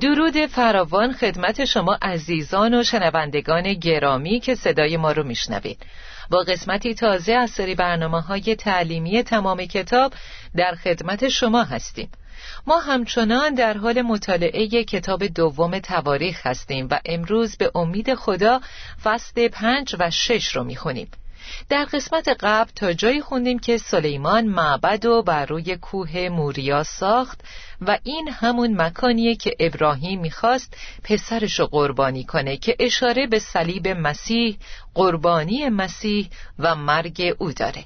درود 0.00 0.46
فراوان 0.46 1.12
خدمت 1.12 1.64
شما 1.64 1.98
عزیزان 2.02 2.74
و 2.74 2.82
شنوندگان 2.82 3.74
گرامی 3.74 4.40
که 4.40 4.54
صدای 4.54 4.96
ما 4.96 5.12
رو 5.12 5.22
میشنوید. 5.22 5.86
با 6.30 6.38
قسمتی 6.38 6.94
تازه 6.94 7.32
از 7.32 7.50
سری 7.50 7.74
برنامه 7.74 8.20
های 8.20 8.56
تعلیمی 8.56 9.22
تمام 9.22 9.64
کتاب 9.64 10.12
در 10.56 10.74
خدمت 10.74 11.28
شما 11.28 11.62
هستیم. 11.62 12.10
ما 12.66 12.78
همچنان 12.78 13.54
در 13.54 13.78
حال 13.78 14.02
مطالعه 14.02 14.84
کتاب 14.84 15.26
دوم 15.26 15.78
تواریخ 15.78 16.46
هستیم 16.46 16.88
و 16.90 17.00
امروز 17.04 17.56
به 17.56 17.70
امید 17.74 18.14
خدا 18.14 18.60
فصل 19.04 19.48
پنج 19.48 19.96
و 19.98 20.10
شش 20.10 20.56
رو 20.56 20.64
می‌خونیم. 20.64 21.08
در 21.68 21.84
قسمت 21.84 22.28
قبل 22.40 22.70
تا 22.74 22.92
جایی 22.92 23.20
خوندیم 23.20 23.58
که 23.58 23.76
سلیمان 23.76 24.46
معبد 24.46 25.06
و 25.06 25.22
بر 25.22 25.46
روی 25.46 25.76
کوه 25.76 26.28
موریا 26.28 26.82
ساخت 26.82 27.40
و 27.80 27.98
این 28.02 28.28
همون 28.28 28.82
مکانیه 28.82 29.34
که 29.36 29.56
ابراهیم 29.60 30.20
می‌خواست 30.20 30.76
پسرشو 31.04 31.66
قربانی 31.66 32.24
کنه 32.24 32.56
که 32.56 32.76
اشاره 32.80 33.26
به 33.26 33.38
صلیب 33.38 33.88
مسیح 33.88 34.58
قربانی 34.94 35.68
مسیح 35.68 36.30
و 36.58 36.74
مرگ 36.74 37.36
او 37.38 37.52
داره. 37.52 37.84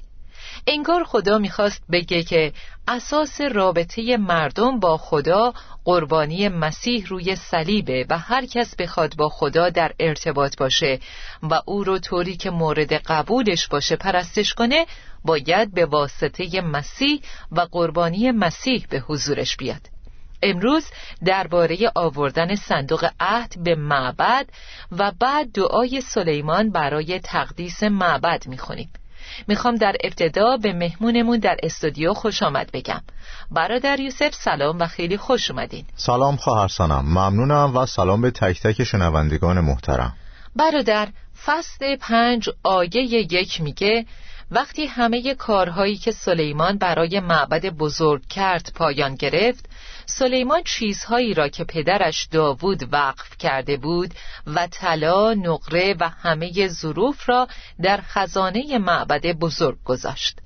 انگار 0.67 1.03
خدا 1.03 1.37
می‌خواست 1.37 1.83
بگه 1.91 2.23
که 2.23 2.53
اساس 2.87 3.41
رابطه 3.41 4.17
مردم 4.17 4.79
با 4.79 4.97
خدا 4.97 5.53
قربانی 5.85 6.49
مسیح 6.49 7.07
روی 7.07 7.35
صلیبه 7.35 8.05
و 8.09 8.17
هر 8.17 8.45
کس 8.45 8.75
بخواد 8.75 9.15
با 9.15 9.29
خدا 9.29 9.69
در 9.69 9.91
ارتباط 9.99 10.57
باشه 10.57 10.99
و 11.43 11.61
او 11.65 11.83
رو 11.83 11.99
طوری 11.99 12.37
که 12.37 12.49
مورد 12.49 12.93
قبولش 12.93 13.67
باشه 13.67 13.95
پرستش 13.95 14.53
کنه 14.53 14.85
باید 15.25 15.73
به 15.73 15.85
واسطه 15.85 16.61
مسیح 16.61 17.21
و 17.51 17.61
قربانی 17.61 18.31
مسیح 18.31 18.85
به 18.89 18.99
حضورش 18.99 19.57
بیاد. 19.57 19.81
امروز 20.41 20.85
درباره 21.25 21.77
آوردن 21.95 22.55
صندوق 22.55 23.09
عهد 23.19 23.63
به 23.63 23.75
معبد 23.75 24.49
و 24.91 25.11
بعد 25.19 25.51
دعای 25.51 26.01
سلیمان 26.01 26.71
برای 26.71 27.19
تقدیس 27.19 27.83
معبد 27.83 28.47
می‌خونیم. 28.47 28.89
می‌خوام 29.47 29.75
در 29.75 29.95
ابتدا 30.03 30.57
به 30.57 30.73
مهمونمون 30.73 31.39
در 31.39 31.57
استودیو 31.63 32.13
خوش 32.13 32.43
آمد 32.43 32.69
بگم. 32.73 33.01
برادر 33.51 33.99
یوسف 33.99 34.33
سلام 34.33 34.79
و 34.79 34.87
خیلی 34.87 35.17
خوش 35.17 35.51
اومدین. 35.51 35.85
سلام 35.95 36.35
خواهر 36.35 36.67
سنم. 36.67 37.05
ممنونم 37.05 37.77
و 37.77 37.85
سلام 37.85 38.21
به 38.21 38.31
تک 38.31 38.61
تک 38.61 38.83
شنوندگان 38.83 39.59
محترم. 39.59 40.13
برادر 40.55 41.07
فصل 41.45 41.95
پنج 41.95 42.49
آیه 42.63 43.01
یک 43.33 43.61
میگه 43.61 44.05
وقتی 44.51 44.85
همه 44.85 45.35
کارهایی 45.35 45.97
که 45.97 46.11
سلیمان 46.11 46.77
برای 46.77 47.19
معبد 47.19 47.65
بزرگ 47.65 48.27
کرد 48.27 48.71
پایان 48.75 49.15
گرفت 49.15 49.69
سلیمان 50.05 50.61
چیزهایی 50.63 51.33
را 51.33 51.47
که 51.47 51.63
پدرش 51.63 52.27
داوود 52.31 52.93
وقف 52.93 53.37
کرده 53.37 53.77
بود 53.77 54.13
و 54.47 54.67
طلا، 54.71 55.33
نقره 55.33 55.95
و 55.99 56.09
همه 56.09 56.67
ظروف 56.67 57.29
را 57.29 57.47
در 57.81 58.01
خزانه 58.01 58.77
معبد 58.77 59.31
بزرگ 59.31 59.77
گذاشت. 59.85 60.39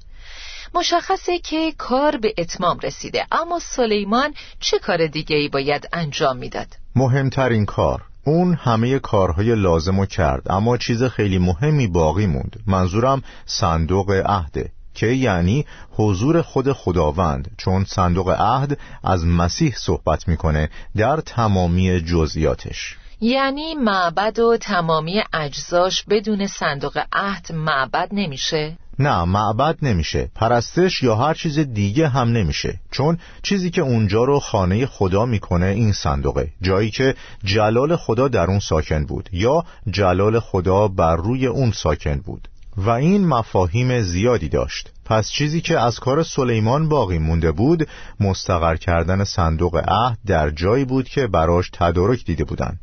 مشخصه 0.73 1.39
که 1.39 1.73
کار 1.77 2.17
به 2.17 2.33
اتمام 2.37 2.79
رسیده 2.79 3.27
اما 3.31 3.59
سلیمان 3.59 4.33
چه 4.59 4.79
کار 4.79 5.07
دیگه 5.07 5.35
ای 5.35 5.49
باید 5.49 5.89
انجام 5.93 6.37
می‌داد؟ 6.37 6.67
مهمترین 6.95 7.65
کار 7.65 8.01
اون 8.25 8.53
همه 8.53 8.99
کارهای 8.99 9.55
لازم 9.55 9.99
رو 9.99 10.05
کرد 10.05 10.51
اما 10.51 10.77
چیز 10.77 11.03
خیلی 11.03 11.37
مهمی 11.37 11.87
باقی 11.87 12.25
موند. 12.25 12.59
منظورم 12.67 13.23
صندوق 13.45 14.11
عهده. 14.11 14.71
که 14.97 15.07
یعنی 15.07 15.65
حضور 15.91 16.41
خود 16.41 16.71
خداوند 16.71 17.51
چون 17.57 17.85
صندوق 17.85 18.29
عهد 18.29 18.79
از 19.03 19.25
مسیح 19.25 19.73
صحبت 19.75 20.27
می‌کنه 20.27 20.69
در 20.95 21.21
تمامی 21.21 22.01
جزئیاتش. 22.01 22.97
یعنی 23.21 23.75
معبد 23.75 24.39
و 24.39 24.57
تمامی 24.57 25.23
اجزاش 25.33 26.03
بدون 26.03 26.47
صندوق 26.47 26.99
عهد 27.13 27.51
معبد 27.51 28.09
نمیشه؟ 28.11 28.77
نه 28.99 29.23
معبد 29.23 29.77
نمیشه 29.81 30.29
پرستش 30.35 31.03
یا 31.03 31.15
هر 31.15 31.33
چیز 31.33 31.59
دیگه 31.59 32.07
هم 32.07 32.27
نمیشه 32.27 32.79
چون 32.91 33.17
چیزی 33.43 33.69
که 33.69 33.81
اونجا 33.81 34.23
رو 34.23 34.39
خانه 34.39 34.85
خدا 34.85 35.25
می‌کنه 35.25 35.65
این 35.65 35.91
صندوقه. 35.91 36.51
جایی 36.61 36.91
که 36.91 37.15
جلال 37.43 37.95
خدا 37.95 38.27
در 38.27 38.45
اون 38.45 38.59
ساکن 38.59 39.05
بود 39.05 39.29
یا 39.31 39.63
جلال 39.89 40.39
خدا 40.39 40.87
بر 40.87 41.15
روی 41.15 41.47
اون 41.47 41.71
ساکن 41.71 42.19
بود. 42.19 42.47
و 42.77 42.89
این 42.89 43.27
مفاهیم 43.27 44.01
زیادی 44.01 44.49
داشت. 44.49 44.89
پس 45.05 45.29
چیزی 45.29 45.61
که 45.61 45.79
از 45.79 45.99
کار 45.99 46.23
سلیمان 46.23 46.89
باقی 46.89 47.17
مونده 47.17 47.51
بود 47.51 47.87
مستقر 48.19 48.75
کردن 48.75 49.23
صندوق 49.23 49.83
عهد 49.87 50.17
در 50.25 50.49
جایی 50.49 50.85
بود 50.85 51.09
که 51.09 51.27
براش 51.27 51.69
تدارک 51.73 52.25
دیده 52.25 52.43
بودند. 52.43 52.79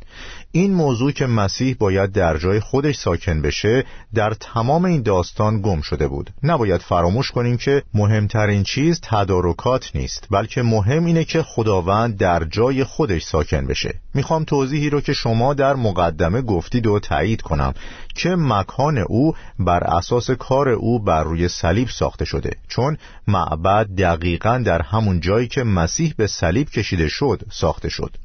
این 0.56 0.74
موضوع 0.74 1.12
که 1.12 1.26
مسیح 1.26 1.76
باید 1.78 2.12
در 2.12 2.38
جای 2.38 2.60
خودش 2.60 2.96
ساکن 2.96 3.42
بشه 3.42 3.84
در 4.14 4.34
تمام 4.34 4.84
این 4.84 5.02
داستان 5.02 5.62
گم 5.62 5.80
شده 5.80 6.08
بود. 6.08 6.30
نباید 6.42 6.80
فراموش 6.80 7.30
کنیم 7.30 7.56
که 7.56 7.82
مهمترین 7.94 8.62
چیز 8.62 9.00
تدارکات 9.02 9.90
نیست 9.96 10.26
بلکه 10.30 10.62
مهم 10.62 11.04
اینه 11.04 11.24
که 11.24 11.42
خداوند 11.42 12.16
در 12.16 12.44
جای 12.44 12.84
خودش 12.84 13.22
ساکن 13.22 13.66
بشه. 13.66 13.94
می‌خوام 14.14 14.44
توضیحی 14.44 14.90
رو 14.90 15.00
که 15.00 15.12
شما 15.12 15.54
در 15.54 15.74
مقدمه 15.74 16.42
گفتید 16.42 16.86
و 16.86 16.98
تایید 16.98 17.42
کنم 17.42 17.74
که 18.14 18.36
مکان 18.38 18.98
او 18.98 19.34
بر 19.58 19.84
اساس 19.84 20.30
کار 20.30 20.68
او 20.68 20.98
بر 20.98 21.24
روی 21.24 21.48
صلیب 21.48 21.88
ساخته 21.88 22.24
شده. 22.24 22.50
چون 22.68 22.96
معبد 23.28 23.86
دقیقا 23.86 24.58
در 24.58 24.82
همون 24.82 25.20
جایی 25.20 25.48
که 25.48 25.64
مسیح 25.64 26.14
به 26.16 26.26
صلیب 26.26 26.70
کشیده 26.70 27.08
شد 27.08 27.42
ساخته 27.50 27.88
شد. 27.88 28.16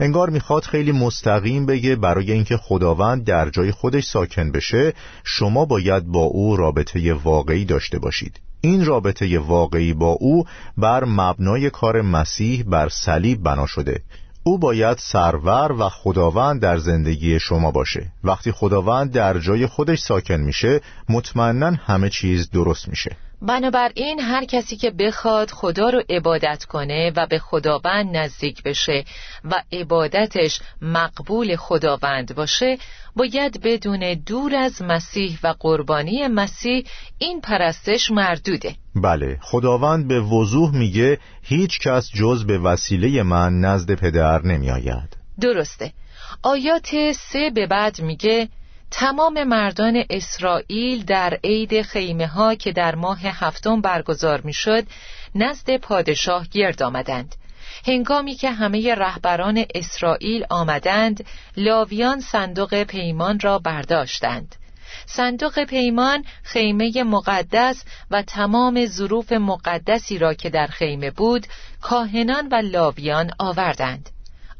انگار 0.00 0.30
می‌خواد 0.30 0.64
خیلی 0.64 0.92
مستقیم 0.92 1.66
بگه 1.66 1.96
برای 1.96 2.32
اینکه 2.32 2.56
خداوند 2.56 3.24
در 3.24 3.50
جای 3.50 3.70
خودش 3.70 4.04
ساکن 4.04 4.52
بشه 4.52 4.92
شما 5.24 5.64
باید 5.64 6.04
با 6.04 6.22
او 6.22 6.56
رابطه 6.56 7.14
واقعی 7.14 7.64
داشته 7.64 7.98
باشید. 7.98 8.40
این 8.60 8.84
رابطه 8.84 9.38
واقعی 9.38 9.92
با 9.92 10.10
او 10.20 10.44
بر 10.78 11.04
مبنای 11.04 11.70
کار 11.70 12.02
مسیح 12.02 12.64
بر 12.66 12.88
صلیب 12.88 13.42
بنا 13.42 13.66
شده. 13.66 14.02
او 14.42 14.58
باید 14.58 14.98
سرور 14.98 15.72
و 15.72 15.88
خداوند 15.88 16.60
در 16.60 16.78
زندگی 16.78 17.40
شما 17.40 17.70
باشه. 17.70 18.12
وقتی 18.24 18.52
خداوند 18.52 19.12
در 19.12 19.38
جای 19.38 19.66
خودش 19.66 19.98
ساکن 19.98 20.40
میشه 20.40 20.80
مطمئنا 21.08 21.70
همه 21.70 22.10
چیز 22.10 22.50
درست 22.50 22.88
میشه. 22.88 23.16
بنابراین 23.42 24.20
هر 24.20 24.44
کسی 24.44 24.76
که 24.76 24.90
بخواد 24.90 25.50
خدا 25.50 25.90
رو 25.90 26.02
عبادت 26.10 26.64
کنه 26.64 27.12
و 27.16 27.26
به 27.26 27.38
خداوند 27.38 28.16
نزدیک 28.16 28.62
بشه 28.62 29.04
و 29.44 29.62
عبادتش 29.72 30.60
مقبول 30.82 31.56
خداوند 31.56 32.34
باشه 32.34 32.78
باید 33.16 33.60
بدون 33.62 34.14
دور 34.26 34.54
از 34.54 34.82
مسیح 34.82 35.38
و 35.42 35.54
قربانی 35.60 36.28
مسیح 36.28 36.84
این 37.18 37.40
پرستش 37.40 38.10
مردوده. 38.10 38.74
بله 38.94 39.38
خداوند 39.42 40.08
به 40.08 40.20
وضوح 40.20 40.76
میگه 40.76 41.18
هیچ 41.42 41.78
کس 41.78 42.10
جز 42.14 42.46
به 42.46 42.58
وسیله 42.58 43.22
من 43.22 43.60
نزد 43.60 43.94
پدر 43.94 44.42
نمی 44.42 44.70
آید 44.70 45.16
درسته. 45.40 45.92
آیات 46.42 47.12
سه 47.12 47.50
به 47.54 47.66
بعد 47.66 48.00
میگه 48.00 48.48
تمام 48.90 49.44
مردان 49.44 50.04
اسرائیل 50.10 51.04
در 51.04 51.38
عید 51.44 51.82
خیمه 51.82 52.26
ها 52.26 52.54
که 52.54 52.72
در 52.72 52.94
ماه 52.94 53.20
هفتم 53.22 53.80
برگزار 53.80 54.40
می‌شد 54.40 54.86
نزد 55.34 55.76
پادشاه 55.76 56.46
گرد 56.48 56.82
آمدند. 56.82 57.34
هنگامی 57.86 58.34
که 58.34 58.50
همه 58.50 58.94
رهبران 58.94 59.64
اسرائیل 59.74 60.46
آمدند 60.50 61.26
لاویان 61.56 62.20
صندوق 62.20 62.82
پیمان 62.82 63.40
را 63.40 63.58
برداشتند. 63.58 64.54
صندوق 65.06 65.64
پیمان 65.64 66.24
خیمه 66.42 67.02
مقدس 67.02 67.84
و 68.10 68.22
تمام 68.22 68.86
ظروف 68.86 69.32
مقدسی 69.32 70.18
را 70.18 70.34
که 70.34 70.50
در 70.50 70.66
خیمه 70.66 71.10
بود 71.10 71.46
کاهنان 71.80 72.48
و 72.48 72.54
لاویان 72.54 73.30
آوردند. 73.38 74.10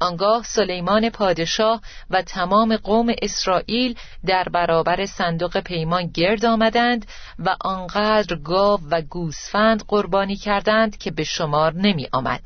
آنگاه 0.00 0.42
سلیمان 0.42 1.10
پادشاه 1.10 1.80
و 2.10 2.22
تمام 2.22 2.76
قوم 2.76 3.14
اسرائیل 3.22 3.94
در 4.26 4.44
برابر 4.44 5.06
صندوق 5.06 5.60
پیمان 5.60 6.06
گرد 6.06 6.44
آمدند 6.44 7.06
و 7.38 7.56
آنقدر 7.60 8.36
گاو 8.36 8.80
و 8.90 9.02
گوسفند 9.02 9.84
قربانی 9.88 10.36
کردند 10.36 10.96
که 10.96 11.10
به 11.10 11.24
شمار 11.24 11.74
نمی 11.74 12.08
آمد. 12.12 12.40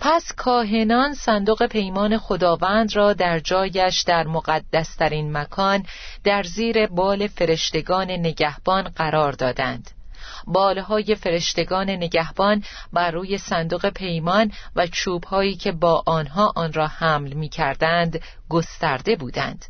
پس 0.00 0.32
کاهنان 0.36 1.14
صندوق 1.14 1.66
پیمان 1.66 2.18
خداوند 2.18 2.96
را 2.96 3.12
در 3.12 3.38
جایش 3.38 4.02
در 4.02 4.26
مقدسترین 4.26 5.36
مکان 5.36 5.86
در 6.24 6.42
زیر 6.42 6.86
بال 6.86 7.26
فرشتگان 7.26 8.10
نگهبان 8.10 8.82
قرار 8.82 9.32
دادند 9.32 9.97
بالهای 10.52 11.14
فرشتگان 11.14 11.90
نگهبان 11.90 12.64
بر 12.92 13.10
روی 13.10 13.38
صندوق 13.38 13.90
پیمان 13.90 14.52
و 14.76 14.86
چوبهایی 14.86 15.56
که 15.56 15.72
با 15.72 16.02
آنها 16.06 16.52
آن 16.56 16.72
را 16.72 16.86
حمل 16.86 17.32
می 17.32 17.48
کردند 17.48 18.20
گسترده 18.48 19.16
بودند 19.16 19.64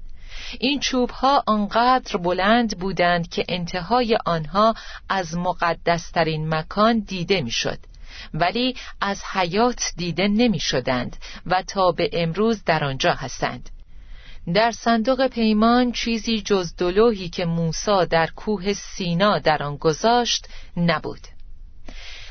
این 0.59 0.81
چوبها 0.81 1.43
آنقدر 1.47 2.17
بلند 2.17 2.79
بودند 2.79 3.29
که 3.29 3.45
انتهای 3.49 4.19
آنها 4.25 4.75
از 5.09 5.37
مقدسترین 5.37 6.55
مکان 6.55 6.99
دیده 6.99 7.41
می‌شد. 7.41 7.79
ولی 8.35 8.77
از 9.01 9.23
حیات 9.33 9.93
دیده 9.97 10.29
نمی 10.29 10.61
شدند 10.61 11.17
و 11.47 11.63
تا 11.63 11.93
به 11.93 12.11
امروز 12.13 12.65
در 12.65 12.85
آنجا 12.85 13.13
هستند 13.13 13.71
در 14.55 14.71
صندوق 14.71 15.27
پیمان 15.27 15.93
چیزی 15.93 16.41
جز 16.41 16.77
دلوهی 16.77 17.29
که 17.29 17.45
موسا 17.45 18.05
در 18.05 18.27
کوه 18.37 18.73
سینا 18.73 19.39
در 19.39 19.63
آن 19.63 19.77
گذاشت 19.77 20.49
نبود 20.77 21.21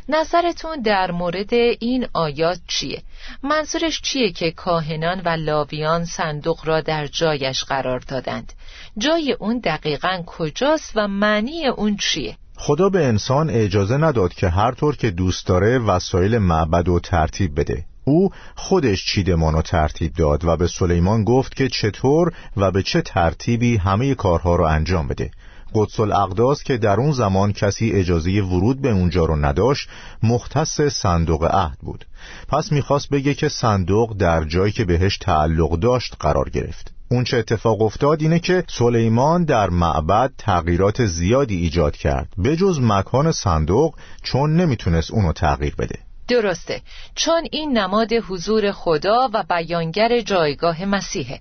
نظرتون 0.10 0.82
در 0.82 1.12
مورد 1.12 1.54
این 1.54 2.08
آیات 2.14 2.60
چیه؟ 2.68 3.02
منظورش 3.44 4.02
چیه 4.02 4.32
که 4.32 4.52
کاهنان 4.52 5.22
و 5.26 5.30
لاویان 5.30 6.06
صندوق 6.06 6.66
را 6.66 6.82
در 6.82 7.08
جایش 7.08 7.64
قرار 7.64 8.00
دادند؟ 8.00 8.54
جای 8.98 9.34
اون 9.40 9.60
دقیقا 9.60 10.24
کجاست 10.26 10.92
و 10.96 11.08
معنی 11.08 11.68
اون 11.68 11.98
چیه؟ 11.98 12.38
خدا 12.56 12.90
به 12.90 13.06
انسان 13.06 13.50
اجازه 13.50 13.98
نداد 13.98 14.34
که 14.34 14.50
هر 14.50 14.72
طور 14.72 14.96
که 14.96 15.12
دوست 15.12 15.48
داره 15.48 15.80
وسایل 15.80 16.38
معبد 16.38 16.88
و 16.88 17.00
ترتیب 17.00 17.60
بده 17.60 17.86
او 18.08 18.30
خودش 18.56 19.06
چیدمان 19.06 19.56
و 19.56 19.62
ترتیب 19.62 20.14
داد 20.14 20.46
و 20.46 20.58
به 20.58 20.68
سلیمان 20.68 21.24
گفت 21.24 21.56
که 21.56 21.70
چطور 21.70 22.34
و 22.58 22.72
به 22.72 22.84
چه 22.84 23.02
ترتیبی 23.02 23.78
همه 23.78 24.16
کارها 24.16 24.56
را 24.56 24.70
انجام 24.70 25.08
بده. 25.08 25.32
قدس 25.74 26.00
الاقداس 26.00 26.64
که 26.64 26.78
در 26.78 27.00
اون 27.00 27.12
زمان 27.12 27.54
کسی 27.54 27.92
اجازه 27.92 28.42
ورود 28.42 28.82
به 28.82 28.92
اونجا 28.92 29.26
رو 29.26 29.36
نداشت 29.36 29.90
مختص 30.24 30.82
صندوق 30.82 31.44
عهد 31.44 31.78
بود. 31.80 32.06
پس 32.48 32.72
می‌خواست 32.72 33.10
بگه 33.10 33.34
که 33.34 33.50
صندوق 33.50 34.18
در 34.18 34.44
جایی 34.44 34.72
که 34.72 34.86
بهش 34.86 35.18
تعلق 35.18 35.80
داشت 35.80 36.16
قرار 36.20 36.50
گرفت. 36.50 36.94
اون 37.12 37.24
چه 37.24 37.38
اتفاق 37.38 37.82
افتاد 37.82 38.22
اینه 38.22 38.40
که 38.40 38.64
سلیمان 38.70 39.44
در 39.44 39.70
معبد 39.70 40.32
تغییرات 40.38 41.06
زیادی 41.06 41.58
ایجاد 41.58 41.96
کرد. 41.96 42.28
بجز 42.44 42.80
مکان 42.82 43.32
صندوق 43.32 43.96
چون 44.24 44.56
نمی‌تونست 44.56 45.12
اونو 45.12 45.34
تغییر 45.34 45.76
بده. 45.76 46.07
درسته. 46.28 46.82
چون 47.16 47.48
این 47.52 47.78
نماد 47.78 48.14
حضور 48.14 48.72
خدا 48.72 49.30
و 49.34 49.44
بیانگر 49.50 50.22
جایگاه 50.22 50.86
مسیحه. 50.86 51.40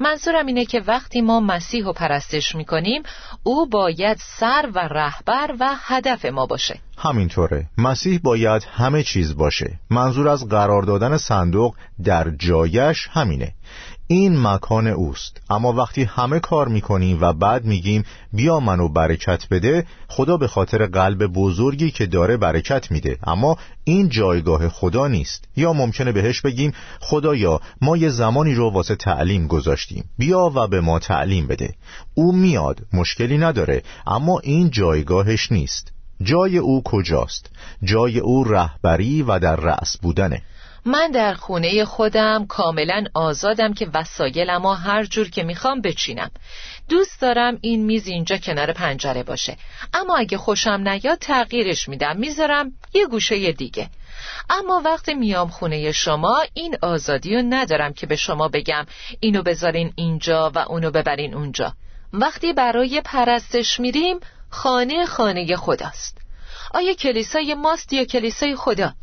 منظورم 0.00 0.46
اینه 0.46 0.64
که 0.64 0.80
وقتی 0.80 1.20
ما 1.20 1.40
مسیح 1.40 1.84
رو 1.84 1.92
پرستش 1.92 2.54
می‌کنیم 2.54 3.02
او 3.42 3.68
باید 3.68 4.16
سر 4.20 4.70
و 4.74 4.78
رهبر 4.78 5.54
و 5.60 5.74
هدف 5.78 6.24
ما 6.24 6.46
باشه. 6.46 6.80
همینطوره. 6.98 7.66
مسیح 7.78 8.20
باید 8.22 8.62
همه 8.72 9.02
چیز 9.02 9.36
باشه. 9.36 9.78
منظور 9.90 10.28
از 10.28 10.48
قرار 10.48 10.82
دادن 10.82 11.16
صندوق 11.16 11.74
در 12.04 12.30
جایش 12.30 13.08
همینه. 13.10 13.54
این 14.12 14.40
مکان 14.46 14.86
اوست. 14.86 15.40
اما 15.50 15.72
وقتی 15.72 16.02
همه 16.04 16.40
کار 16.40 16.68
می‌کنیم 16.68 17.18
و 17.20 17.32
بعد 17.32 17.64
میگیم 17.64 18.04
بیا 18.32 18.60
منو 18.60 18.88
برکت 18.88 19.48
بده 19.50 19.86
خدا 20.08 20.36
به 20.36 20.48
خاطر 20.48 20.86
قلب 20.86 21.26
بزرگی 21.26 21.90
که 21.90 22.06
داره 22.06 22.36
برکت 22.36 22.90
میده. 22.90 23.18
اما 23.22 23.56
این 23.84 24.08
جایگاه 24.08 24.68
خدا 24.68 25.08
نیست. 25.08 25.44
یا 25.56 25.72
ممکنه 25.72 26.12
بهش 26.12 26.40
بگیم 26.40 26.72
خدایا 27.00 27.60
ما 27.80 27.96
یه 27.96 28.08
زمانی 28.08 28.54
رو 28.54 28.70
واسه 28.70 28.96
تعلیم 28.96 29.46
گذاشتیم. 29.46 30.04
بیا 30.18 30.52
و 30.54 30.68
به 30.68 30.80
ما 30.80 30.98
تعلیم 30.98 31.46
بده. 31.46 31.74
او 32.14 32.32
میاد 32.32 32.80
مشکلی 32.92 33.38
نداره 33.38 33.82
اما 34.06 34.38
این 34.38 34.70
جایگاهش 34.70 35.52
نیست. 35.52 35.92
جای 36.22 36.58
او 36.58 36.82
کجاست؟ 36.82 37.50
جای 37.84 38.18
او 38.18 38.44
رهبری 38.44 39.22
و 39.22 39.38
در 39.38 39.56
رأس 39.56 39.96
بودنه. 40.02 40.42
من 40.84 41.10
در 41.10 41.34
خونه 41.34 41.84
خودم 41.84 42.46
کاملا 42.46 43.04
آزادم 43.14 43.74
که 43.74 43.90
وسایلم 43.94 44.66
هر 44.66 45.04
جور 45.04 45.30
که 45.30 45.42
می‌خوام 45.42 45.80
بچینم. 45.80 46.30
دوست 46.88 47.20
دارم 47.20 47.58
این 47.60 47.84
میز 47.84 48.06
اینجا 48.06 48.36
کنار 48.36 48.72
پنجره 48.72 49.22
باشه. 49.22 49.56
اما 49.94 50.16
اگه 50.16 50.38
خوشم 50.38 50.88
نیاد 50.88 51.18
تغییرش 51.18 51.88
میدم. 51.88 52.16
می‌ذارم 52.16 52.72
یه 52.94 53.06
گوشه 53.06 53.52
دیگه. 53.52 53.90
اما 54.50 54.82
وقتی 54.84 55.14
میام 55.14 55.48
خونه 55.48 55.92
شما 55.92 56.42
این 56.54 56.76
آزادی 56.82 57.36
رو 57.36 57.42
ندارم 57.48 57.92
که 57.92 58.06
به 58.06 58.16
شما 58.16 58.48
بگم 58.48 58.86
اینو 59.20 59.42
بذارین 59.42 59.92
اینجا 59.96 60.52
و 60.54 60.58
اونو 60.58 60.90
ببرین 60.90 61.34
اونجا. 61.34 61.74
وقتی 62.12 62.52
برای 62.52 63.00
پرستش 63.04 63.80
میریم 63.80 64.20
خانه 64.50 65.06
خانه 65.06 65.56
خداست. 65.56 66.18
آیا 66.74 66.94
کلیسای 66.94 67.54
ماست 67.54 67.92
یا 67.92 68.04
کلیسای 68.04 68.56
خدا؟ 68.56 68.94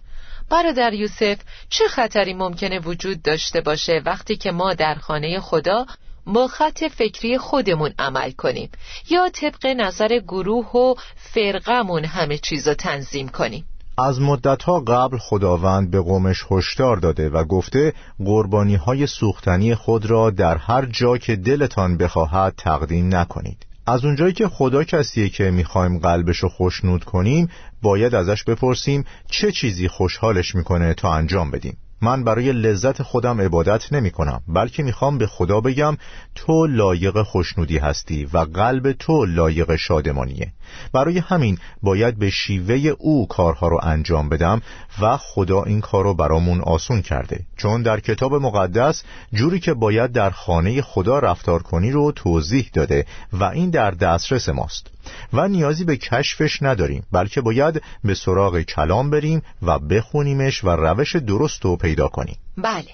برادر 0.49 0.93
یوسف 0.93 1.37
چه 1.69 1.87
خطری 1.87 2.33
ممکنه 2.33 2.79
وجود 2.79 3.21
داشته 3.21 3.61
باشه 3.61 4.01
وقتی 4.05 4.37
که 4.37 4.51
ما 4.51 4.73
در 4.73 4.95
خانه 4.95 5.39
خدا 5.39 5.85
با 6.25 6.47
خط 6.47 6.83
فکری 6.83 7.37
خودمون 7.37 7.93
عمل 7.99 8.31
کنیم 8.31 8.69
یا 9.09 9.29
طبق 9.29 9.65
نظر 9.65 10.19
گروه 10.19 10.71
و 10.71 10.95
فرقمون 11.15 12.05
همه 12.05 12.37
چیز 12.37 12.67
رو 12.67 12.73
تنظیم 12.73 13.29
کنیم؟ 13.29 13.65
از 13.97 14.21
مدتها 14.21 14.79
قبل 14.79 15.17
خداوند 15.17 15.91
به 15.91 16.01
قومش 16.01 16.45
هشدار 16.51 16.97
داده 16.97 17.29
و 17.29 17.43
گفته 17.43 17.93
قربانی 18.25 18.75
های 18.75 19.07
سوختنی 19.07 19.75
خود 19.75 20.05
را 20.05 20.29
در 20.29 20.57
هر 20.57 20.85
جا 20.85 21.17
که 21.17 21.35
دلتان 21.35 21.97
بخواهد 21.97 22.53
تقدیم 22.57 23.15
نکنید. 23.15 23.68
از 23.89 24.05
اونجایی 24.05 24.33
که 24.33 24.47
خدا 24.47 24.83
کسیه 24.83 25.29
که 25.29 25.51
می‌خوایم 25.51 25.99
قلبشو 25.99 26.49
خوشنود 26.49 27.03
کنیم 27.03 27.49
باید 27.81 28.15
ازش 28.15 28.43
بپرسیم 28.43 29.03
چه 29.27 29.51
چیزی 29.51 29.87
خوشحالش 29.87 30.55
می‌کنه 30.55 30.93
تا 30.93 31.13
انجام 31.13 31.51
بدیم. 31.51 31.77
من 32.01 32.23
برای 32.23 32.51
لذت 32.51 33.03
خودم 33.03 33.41
عبادت 33.41 33.93
نمی 33.93 34.11
کنم 34.11 34.41
بلکه 34.47 34.83
می‌خوام 34.83 35.17
به 35.17 35.27
خدا 35.27 35.61
بگم 35.61 35.97
تو 36.35 36.67
لایق 36.67 37.21
خوشنودی 37.21 37.77
هستی 37.77 38.25
و 38.33 38.37
قلب 38.37 38.91
تو 38.91 39.25
لایق 39.25 39.75
شادمانیه. 39.75 40.53
برای 40.93 41.19
همین 41.19 41.57
باید 41.83 42.19
به 42.19 42.29
شیوه 42.29 42.75
او 42.99 43.27
کارها 43.27 43.67
رو 43.67 43.79
انجام 43.83 44.29
بدم 44.29 44.61
و 45.01 45.17
خدا 45.17 45.63
این 45.63 45.81
کار 45.81 46.03
رو 46.03 46.13
برامون 46.13 46.61
آسون 46.61 47.01
کرده. 47.01 47.39
چون 47.57 47.81
در 47.81 47.99
کتاب 47.99 48.35
مقدس 48.35 49.03
جوری 49.33 49.59
که 49.59 49.73
باید 49.73 50.11
در 50.11 50.29
خانه 50.29 50.81
خدا 50.81 51.19
رفتار 51.19 51.63
کنی 51.63 51.91
رو 51.91 52.11
توضیح 52.11 52.69
داده 52.73 53.05
و 53.33 53.43
این 53.43 53.69
در 53.69 53.91
دسترس 53.91 54.49
ماست. 54.49 54.87
و 55.33 55.47
نیازی 55.47 55.83
به 55.83 55.97
کشفش 55.97 56.63
نداریم 56.63 57.03
بلکه 57.11 57.41
باید 57.41 57.81
به 58.03 58.13
سراغ 58.13 58.61
کلام 58.61 59.09
بریم 59.09 59.41
و 59.61 59.79
بخونیمش 59.79 60.63
و 60.63 60.69
روش 60.69 61.15
درست 61.15 61.65
رو 61.65 61.75
پیدا 61.75 62.07
کنیم 62.07 62.37
بله 62.57 62.89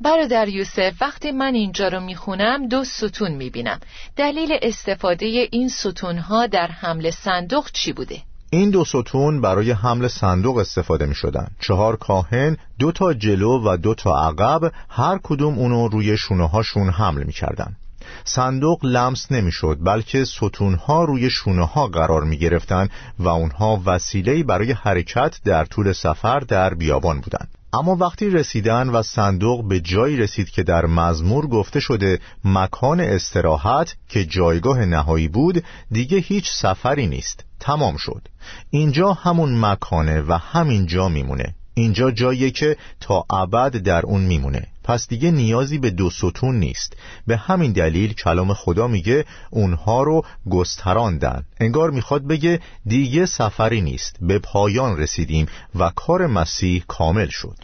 برادر 0.00 0.48
یوسف 0.48 0.92
وقتی 1.00 1.32
من 1.32 1.54
اینجا 1.54 1.88
رو 1.88 2.00
می‌خونم 2.00 2.68
دو 2.68 2.84
ستون 2.84 3.32
می‌بینم 3.32 3.80
دلیل 4.16 4.58
استفاده 4.62 5.26
این 5.52 5.68
ستونها 5.68 6.46
در 6.46 6.66
حمل 6.66 7.10
صندوق 7.10 7.70
چی 7.72 7.92
بوده؟ 7.92 8.22
این 8.50 8.70
دو 8.70 8.84
ستون 8.84 9.40
برای 9.40 9.70
حمل 9.70 10.08
صندوق 10.08 10.56
استفاده 10.56 11.06
می 11.06 11.14
شدن. 11.14 11.48
چهار 11.60 11.96
کاهن 11.96 12.56
دو 12.78 12.92
تا 12.92 13.14
جلو 13.14 13.62
و 13.64 13.76
دو 13.76 13.94
تا 13.94 14.28
عقب 14.28 14.72
هر 14.88 15.18
کدوم 15.22 15.58
اونو 15.58 15.88
روی 15.88 16.16
شونه 16.16 16.48
هاشون 16.48 16.90
حمل 16.90 17.22
می 17.22 17.32
کردن. 17.32 17.76
صندوق 18.24 18.84
لمس 18.84 19.32
نمی‌شد 19.32 19.78
بلکه 19.80 20.24
ستونها 20.24 21.04
روی 21.04 21.30
شونه 21.30 21.66
ها 21.66 21.86
قرار 21.86 22.24
می 22.24 22.38
گرفتن 22.38 22.88
و 23.18 23.28
اونها 23.28 23.82
وسیله 23.86 24.42
برای 24.42 24.72
حرکت 24.72 25.40
در 25.44 25.64
طول 25.64 25.92
سفر 25.92 26.40
در 26.40 26.74
بیابان 26.74 27.20
بودند. 27.20 27.48
اما 27.72 27.96
وقتی 27.96 28.30
رسیدن 28.30 28.88
و 28.88 29.02
صندوق 29.02 29.68
به 29.68 29.80
جایی 29.80 30.16
رسید 30.16 30.50
که 30.50 30.62
در 30.62 30.86
مزمور 30.86 31.46
گفته 31.46 31.80
شده 31.80 32.18
مکان 32.44 33.00
استراحت 33.00 33.96
که 34.08 34.24
جایگاه 34.24 34.84
نهایی 34.84 35.28
بود 35.28 35.64
دیگه 35.90 36.18
هیچ 36.18 36.50
سفری 36.50 37.06
نیست. 37.06 37.44
تمام 37.60 37.96
شد. 37.96 38.28
اینجا 38.70 39.12
همون 39.12 39.60
مکانه 39.60 40.20
و 40.20 40.32
همین 40.32 40.86
جا 40.86 41.08
میمونه. 41.08 41.54
اینجا 41.78 42.10
جایی 42.10 42.50
که 42.50 42.76
تا 43.00 43.24
ابد 43.30 43.76
در 43.76 44.06
اون 44.06 44.20
میمونه. 44.20 44.66
پس 44.84 45.08
دیگه 45.08 45.30
نیازی 45.30 45.78
به 45.78 45.90
دو 45.90 46.10
ستون 46.10 46.58
نیست. 46.58 46.96
به 47.26 47.36
همین 47.36 47.72
دلیل 47.72 48.14
کلام 48.14 48.54
خدا 48.54 48.86
میگه 48.86 49.24
اونها 49.50 50.02
رو 50.02 50.24
گستراندن. 50.50 51.44
انگار 51.60 51.90
می‌خواد 51.90 52.26
بگه 52.26 52.60
دیگه 52.86 53.26
سفری 53.26 53.80
نیست. 53.80 54.16
به 54.20 54.38
پایان 54.38 54.96
رسیدیم 54.98 55.46
و 55.74 55.90
کار 55.90 56.26
مسیح 56.26 56.84
کامل 56.88 57.28
شد. 57.28 57.56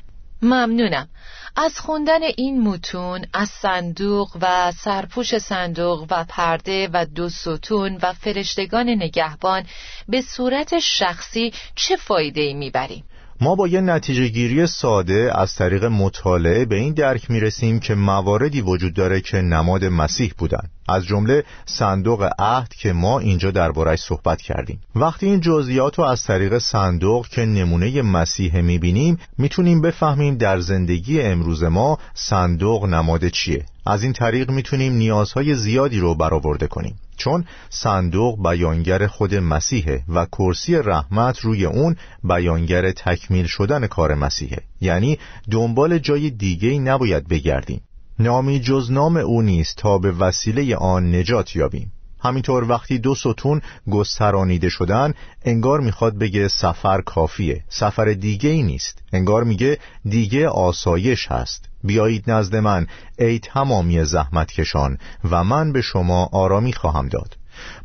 ممنونم. 0.42 1.09
از 1.57 1.81
خوندن 1.81 2.23
این 2.37 2.62
متون 2.62 3.25
از 3.33 3.49
صندوق 3.49 4.37
و 4.40 4.73
سرپوش 4.73 5.38
صندوق 5.38 6.07
و 6.11 6.25
پرده 6.28 6.88
و 6.92 7.07
دو 7.14 7.28
ستون 7.28 7.99
و 8.02 8.12
فرشتگان 8.12 8.88
نگهبان 8.88 9.66
به 10.09 10.21
صورت 10.21 10.78
شخصی 10.78 11.52
چه 11.75 11.97
فایده 11.97 12.40
ای 12.40 12.54
می‌بریم؟ 12.54 13.04
ما 13.42 13.54
با 13.54 13.68
یه 13.68 13.80
نتیجه 13.80 14.28
گیری 14.28 14.66
ساده 14.66 15.30
از 15.34 15.54
طریق 15.54 15.84
مطالعه 15.84 16.64
به 16.64 16.76
این 16.76 16.94
درک 16.94 17.30
می‌رسیم 17.30 17.80
که 17.80 17.94
مواردی 17.94 18.61
وجود 18.61 18.94
داره 18.94 19.20
که 19.20 19.37
نماد 19.37 19.84
مسیح 19.84 20.32
بودن. 20.38 20.68
از 20.88 21.06
جمله 21.06 21.44
صندوق 21.66 22.30
عهد 22.38 22.75
که 22.75 22.92
ما 22.92 23.18
اینجا 23.18 23.50
دربارش 23.50 24.00
صحبت 24.00 24.42
کردیم. 24.42 24.80
وقتی 24.96 25.26
این 25.26 25.40
جزئیات 25.40 25.99
رو 25.99 26.04
از 26.04 26.25
طریق 26.25 26.58
صندوق 26.58 27.28
که 27.28 27.44
نمونه 27.44 28.02
مسیح 28.02 28.61
می‌بینیم 28.61 29.18
می‌تونیم 29.38 29.80
بفهمیم 29.80 30.37
در 30.37 30.61
زندگی 30.61 31.20
امروز 31.20 31.62
ما 31.62 31.99
صندوق 32.14 32.87
نماد 32.87 33.28
چیه. 33.28 33.64
از 33.87 34.02
این 34.02 34.12
طریق 34.12 34.50
می‌تونیم 34.50 34.92
نیازهای 34.92 35.54
زیادی 35.54 35.99
رو 35.99 36.14
برآورده 36.14 36.66
کنیم. 36.66 36.94
چون 37.23 37.45
صندوق 37.71 38.49
بیانگر 38.49 39.07
خود 39.07 39.35
مسیحه 39.35 40.05
و 40.09 40.26
کرسی 40.26 40.75
رحمت 40.75 41.41
روی 41.41 41.64
اون 41.64 41.97
بیانگر 42.25 42.93
تکمیل 42.93 43.47
شدن 43.47 43.87
کار 43.87 44.14
مسیحه. 44.14 44.62
یعنی 44.81 45.19
دنبال 45.50 45.99
جای 45.99 46.31
دیگه 46.31 46.79
نباید 46.79 47.29
بگردیم. 47.29 47.81
نامی 48.19 48.61
جز 48.61 48.91
نام 48.91 49.17
او 49.17 49.43
نیست 49.43 49.76
تا 49.76 49.99
به 49.99 50.12
وسیله 50.12 50.76
آن 50.76 51.14
نجات 51.14 51.57
یابیم. 51.57 51.93
همینطور 52.21 52.71
وقتی 52.71 52.99
دو 52.99 53.14
ستون 53.14 53.61
گسترانیده 53.91 54.69
شدن 54.69 55.14
انگار 55.45 55.81
می‌خواد 55.81 56.19
بگه 56.19 56.49
سفر 56.49 57.00
کافیه 57.00 57.64
سفر 57.69 58.05
دیگه 58.05 58.50
ای 58.50 58.62
نیست. 58.62 59.02
انگار 59.12 59.45
میگه 59.45 59.79
دیگه 60.05 60.49
آسایش 60.49 61.26
هست. 61.26 61.72
بیایید 61.84 62.30
نزد 62.30 62.56
من. 62.56 62.86
ای 63.18 63.38
تمامی 63.38 64.04
زحمت 64.04 64.52
کشان 64.52 64.98
و 65.30 65.44
من 65.44 65.72
به 65.72 65.80
شما 65.80 66.28
آرامی 66.32 66.72
خواهم 66.72 67.08
داد. 67.08 67.36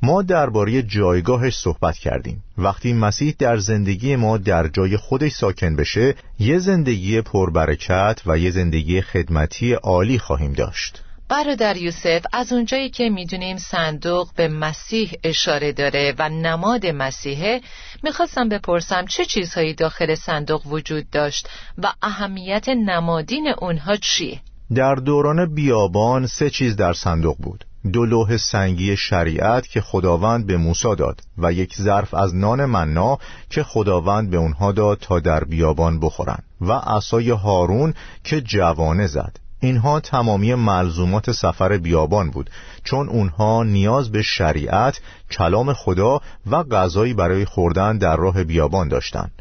ما 0.01 0.21
درباره 0.21 0.81
جایگاهش 0.81 1.57
صحبت 1.57 1.97
کردیم. 1.97 2.43
وقتی 2.57 2.93
مسیح 2.93 3.35
در 3.39 3.57
زندگی 3.57 4.15
ما 4.15 4.37
در 4.37 4.67
جای 4.67 4.97
خودش 4.97 5.31
ساکن 5.31 5.75
بشه 5.75 6.15
یه 6.39 6.59
زندگی 6.59 7.21
پربرکت 7.21 8.21
و 8.25 8.37
یه 8.37 8.51
زندگی 8.51 9.01
خدمتی 9.01 9.73
عالی 9.73 10.19
خواهیم 10.19 10.53
داشت. 10.53 11.03
برادر 11.29 11.77
یوسف 11.77 12.25
از 12.34 12.53
اونجایی 12.53 12.89
که 12.89 13.10
می‌دونیم 13.10 13.57
صندوق 13.57 14.29
به 14.36 14.48
مسیح 14.48 15.12
اشاره 15.24 15.72
داره 15.72 16.13
و 16.19 16.29
نماد 16.29 16.86
مسیحه 16.86 17.62
می‌خواستم 18.03 18.50
بپرسم 18.50 19.05
چه 19.05 19.25
چیزهایی 19.25 19.74
داخل 19.74 20.15
صندوق 20.15 20.67
وجود 20.67 21.10
داشت 21.10 21.50
و 21.77 21.93
اهمیت 22.01 22.69
نمادین 22.69 23.53
اونها 23.57 23.96
چیه؟ 23.96 24.39
در 24.75 24.96
دوران 24.96 25.53
بیابان 25.53 26.27
سه 26.27 26.50
چیز 26.50 26.75
در 26.75 26.93
صندوق 26.93 27.38
بود 27.38 27.65
دو 27.93 28.05
لوح 28.05 28.38
سنگی 28.38 28.98
شریعت 28.98 29.67
که 29.67 29.81
خداوند 29.81 30.48
به 30.48 30.57
موسی 30.57 30.96
داد 30.96 31.22
و 31.38 31.53
یک 31.53 31.75
ظرف 31.75 32.13
از 32.13 32.36
نان 32.36 32.65
منا 32.65 33.17
که 33.50 33.63
خداوند 33.63 34.29
به 34.29 34.38
اونها 34.38 34.72
داد 34.72 34.98
تا 35.01 35.19
در 35.19 35.43
بیابان 35.43 36.00
بخورن 36.00 36.39
و 36.62 36.72
عصای 36.72 37.29
هارون 37.29 37.93
که 38.24 38.41
جوانه 38.41 39.07
زد 39.07 39.46
اینها 39.59 39.99
تمامی 39.99 40.55
ملزومات 40.55 41.31
سفر 41.31 41.77
بیابان 41.77 42.31
بود 42.31 42.49
چون 42.83 43.09
اونها 43.09 43.63
نیاز 43.63 44.11
به 44.11 44.21
شریعت، 44.21 45.01
کلام 45.31 45.73
خدا 45.73 46.19
و 46.51 46.63
غذایی 46.63 47.13
برای 47.13 47.45
خوردن 47.45 47.97
در 47.97 48.15
راه 48.15 48.43
بیابان 48.43 48.87
داشتند. 48.87 49.31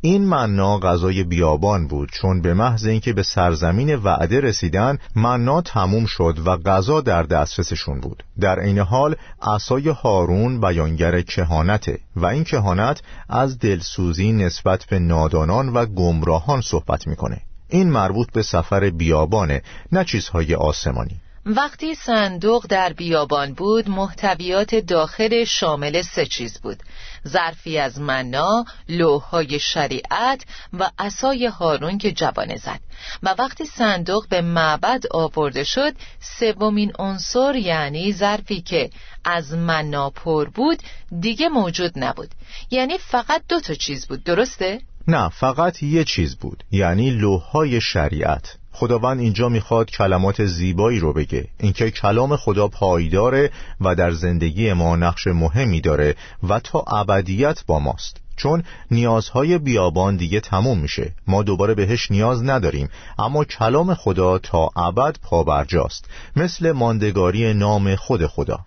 این 0.00 0.24
مننا 0.24 0.78
غذای 0.78 1.24
بیابان 1.24 1.88
بود 1.88 2.10
چون 2.12 2.40
به 2.42 2.54
محض 2.54 2.86
اینکه 2.86 3.12
به 3.12 3.22
سرزمین 3.22 3.94
وعده 3.94 4.40
رسیدن 4.40 4.98
مننا 5.16 5.60
تموم 5.60 6.06
شد 6.06 6.38
و 6.46 6.56
غذا 6.56 7.00
در 7.00 7.22
دسترسشون 7.22 8.00
بود 8.00 8.24
در 8.40 8.60
عین 8.60 8.78
حال 8.78 9.16
عصای 9.42 9.88
هارون 9.88 10.60
بیانگر 10.60 11.20
کهانته 11.20 11.98
و 12.16 12.26
این 12.26 12.44
کهانت 12.44 13.02
از 13.28 13.58
دلسوزی 13.58 14.32
نسبت 14.32 14.84
به 14.84 14.98
نادانان 14.98 15.68
و 15.68 15.86
گمراهان 15.86 16.60
صحبت 16.60 17.06
می‌کنه 17.06 17.40
این 17.70 17.90
مربوط 17.90 18.32
به 18.32 18.42
سفر 18.42 18.90
بیابانه 18.90 19.62
نه 19.92 20.04
چیزهای 20.04 20.54
آسمانی. 20.54 21.20
وقتی 21.46 21.94
صندوق 21.94 22.66
در 22.66 22.92
بیابان 22.92 23.54
بود 23.54 23.88
محتویات 23.88 24.74
داخل 24.74 25.44
شامل 25.44 26.02
سه 26.02 26.26
چیز 26.26 26.58
بود. 26.60 26.82
ظرفی 27.28 27.78
از 27.78 28.00
منا، 28.00 28.64
لوحهای 28.88 29.58
شریعت 29.58 30.44
و 30.72 30.90
عصای 30.98 31.46
هارون 31.46 31.98
که 31.98 32.12
جوانه 32.12 32.56
زد. 32.56 32.80
و 33.22 33.34
وقتی 33.38 33.66
صندوق 33.66 34.28
به 34.28 34.40
معبد 34.40 35.04
آورده 35.10 35.64
شد 35.64 35.92
سومین 36.20 36.92
عنصر 36.98 37.56
یعنی 37.56 38.12
ظرفی 38.12 38.60
که 38.60 38.90
از 39.24 39.52
منا 39.52 40.10
پر 40.10 40.48
بود 40.48 40.78
دیگه 41.20 41.48
موجود 41.48 41.92
نبود. 41.96 42.30
یعنی 42.70 42.98
فقط 42.98 43.42
دو 43.48 43.60
تا 43.60 43.74
چیز 43.74 44.06
بود. 44.06 44.24
درسته؟ 44.24 44.80
نه 45.08 45.28
فقط 45.28 45.82
یه 45.82 46.04
چیز 46.04 46.36
بود 46.36 46.64
یعنی 46.70 47.10
لوحهای 47.10 47.80
شریعت. 47.80 48.56
خداوند 48.72 49.20
اینجا 49.20 49.48
می‌خواد 49.48 49.90
کلمات 49.90 50.44
زیبایی 50.44 51.00
رو 51.00 51.12
بگه 51.12 51.48
اینکه 51.58 51.90
کلام 51.90 52.36
خدا 52.36 52.68
پایداره 52.68 53.50
و 53.80 53.94
در 53.94 54.10
زندگی 54.10 54.72
ما 54.72 54.96
نقش 54.96 55.26
مهمی 55.26 55.80
داره 55.80 56.14
و 56.48 56.60
تا 56.60 56.78
ابدیت 56.80 57.64
با 57.66 57.78
ماست. 57.78 58.16
چون 58.36 58.64
نیازهای 58.90 59.58
بیابان 59.58 60.16
دیگه 60.16 60.40
تموم 60.40 60.78
میشه 60.78 61.12
ما 61.26 61.42
دوباره 61.42 61.74
بهش 61.74 62.10
نیاز 62.10 62.42
نداریم 62.42 62.88
اما 63.18 63.44
کلام 63.44 63.94
خدا 63.94 64.38
تا 64.38 64.68
ابد 64.76 65.16
پابرجاست 65.22 66.04
مثل 66.36 66.72
ماندگاری 66.72 67.54
نام 67.54 67.96
خود 67.96 68.26
خدا. 68.26 68.58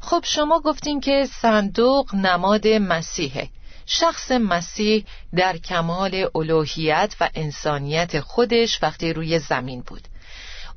خب 0.00 0.20
شما 0.24 0.60
گفتین 0.60 1.00
که 1.00 1.26
صندوق 1.42 2.14
نماد 2.14 2.68
مسیحه. 2.68 3.48
شخص 3.92 4.32
مسیح 4.32 5.04
در 5.36 5.56
کمال 5.56 6.28
الوهیت 6.34 7.14
و 7.20 7.30
انسانیت 7.34 8.20
خودش 8.20 8.82
وقتی 8.82 9.12
روی 9.12 9.38
زمین 9.38 9.82
بود 9.86 10.08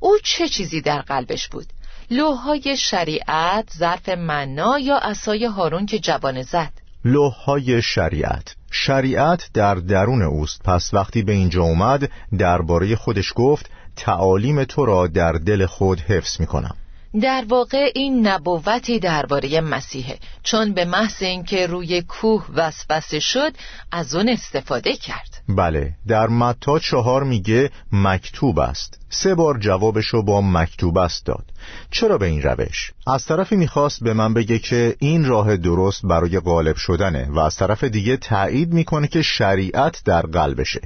او 0.00 0.18
چه 0.22 0.48
چیزی 0.48 0.80
در 0.80 1.00
قلبش 1.00 1.48
بود؟ 1.48 1.66
لوحهای 2.10 2.76
شریعت، 2.76 3.68
ظرف 3.78 4.08
منا 4.08 4.78
یا 4.78 4.98
اسای 4.98 5.44
هارون 5.44 5.86
که 5.86 5.98
جوانه 5.98 6.42
زد؟ 6.42 6.72
لوحهای 7.04 7.82
شریعت 7.82 8.54
شریعت 8.70 9.50
در 9.54 9.74
درون 9.74 10.22
اوست 10.22 10.62
پس 10.62 10.94
وقتی 10.94 11.22
به 11.22 11.32
اینجا 11.32 11.62
اومد 11.62 12.10
درباره 12.38 12.96
خودش 12.96 13.32
گفت 13.36 13.70
تعالیم 13.96 14.64
تو 14.64 14.84
را 14.84 15.06
در 15.06 15.32
دل 15.32 15.66
خود 15.66 16.00
حفظ 16.00 16.40
می 16.40 16.46
کنم 16.46 16.76
در 17.20 17.44
واقع 17.48 17.90
این 17.94 18.26
نبوتی 18.26 18.98
درباره 18.98 19.60
مسیحه 19.60 20.18
چون 20.42 20.74
به 20.74 20.84
محض 20.84 21.22
اینکه 21.22 21.66
روی 21.66 22.02
کوه 22.02 22.46
وسوسه 22.54 23.20
شد 23.20 23.52
از 23.92 24.14
اون 24.14 24.28
استفاده 24.28 24.96
کرد. 24.96 25.42
بله 25.48 25.92
در 26.08 26.26
متا 26.26 26.78
چهار 26.78 27.22
میگه 27.22 27.70
مکتوب 27.92 28.58
است. 28.58 29.03
سه 29.14 29.34
بار 29.34 29.58
جوابشو 29.58 30.22
با 30.22 30.40
مکتوب 30.40 30.98
است 30.98 31.26
داد. 31.26 31.44
چرا 31.90 32.18
به 32.18 32.26
این 32.26 32.42
روش؟ 32.42 32.92
از 33.06 33.26
طرفی 33.26 33.56
می‌خواست 33.56 34.04
به 34.04 34.12
من 34.12 34.34
بگه 34.34 34.58
که 34.58 34.96
این 34.98 35.24
راه 35.24 35.56
درست 35.56 36.06
برای 36.06 36.40
غالب 36.40 36.76
شدنه 36.76 37.28
و 37.30 37.38
از 37.38 37.56
طرف 37.56 37.84
دیگه 37.84 38.16
تایید 38.16 38.72
می‌کنه 38.72 39.08
که 39.08 39.22
شریعت 39.22 40.02
در 40.04 40.22
قلبشه. 40.22 40.80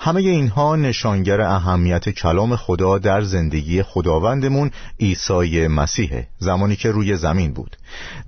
همه 0.00 0.20
اینها 0.20 0.76
نشانگر 0.76 1.40
اهمیت 1.40 2.08
کلام 2.08 2.56
خدا 2.56 2.98
در 2.98 3.22
زندگی 3.22 3.82
خداوندمون 3.82 4.70
عیسی 5.00 5.66
مسیحه 5.66 6.26
زمانی 6.38 6.76
که 6.76 6.90
روی 6.90 7.16
زمین 7.16 7.52
بود. 7.52 7.76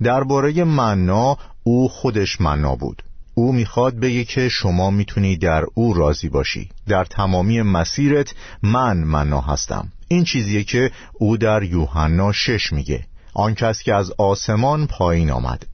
درباره 0.03 0.63
منا 0.63 1.37
او 1.63 1.89
خودش 1.89 2.41
منا 2.41 2.75
بود. 2.75 3.03
او 3.37 3.53
می‌خواد 3.53 3.95
بگه 3.95 4.23
که 4.23 4.49
شما 4.49 4.89
می‌تونی 4.89 5.37
در 5.37 5.63
او 5.73 5.93
راضی 5.93 6.29
باشی. 6.29 6.69
در 6.87 7.05
تمامی 7.05 7.61
مسیرت 7.61 8.35
من 8.63 8.97
منا 8.97 9.41
هستم. 9.41 9.91
این 10.07 10.23
چیزیه 10.23 10.63
که 10.63 10.91
او 11.13 11.37
در 11.37 11.63
یوحنا 11.63 12.31
شش 12.31 12.73
میگه. 12.73 13.05
آن 13.33 13.55
کس 13.55 13.81
که 13.81 13.93
از 13.93 14.11
آسمان 14.17 14.87
پایین 14.87 15.31
آمد. 15.31 15.65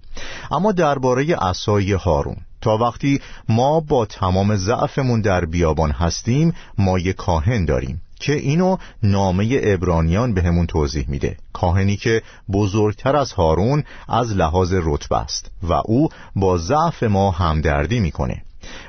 اما 0.52 0.72
درباره 0.72 1.36
عصای 1.36 1.94
هارون 1.94 2.38
تا 2.62 2.78
وقتی 2.78 3.22
ما 3.50 3.80
با 3.80 4.06
تمام 4.06 4.56
ضعفمون 4.56 5.22
در 5.22 5.46
بیابان 5.46 5.92
هستیم 5.92 6.54
ما 6.78 7.00
یک 7.00 7.16
کاهن 7.16 7.66
داریم. 7.66 8.02
که 8.24 8.34
اینو 8.34 8.78
نامه 9.04 9.60
ابرانیان 9.64 10.34
به 10.34 10.42
همون 10.42 10.68
توضیح 10.68 11.06
میده. 11.10 11.38
کاهنی 11.54 11.96
که 11.96 12.22
بزرگتر 12.54 13.16
از 13.16 13.32
هارون 13.32 13.84
از 14.10 14.32
لحاظ 14.32 14.74
رتبه 14.84 15.18
است 15.18 15.52
و 15.64 15.74
او 15.74 16.10
با 16.36 16.58
ضعف 16.58 17.04
ما 17.04 17.32
همدردی 17.32 18.00
می‌کنه. 18.00 18.42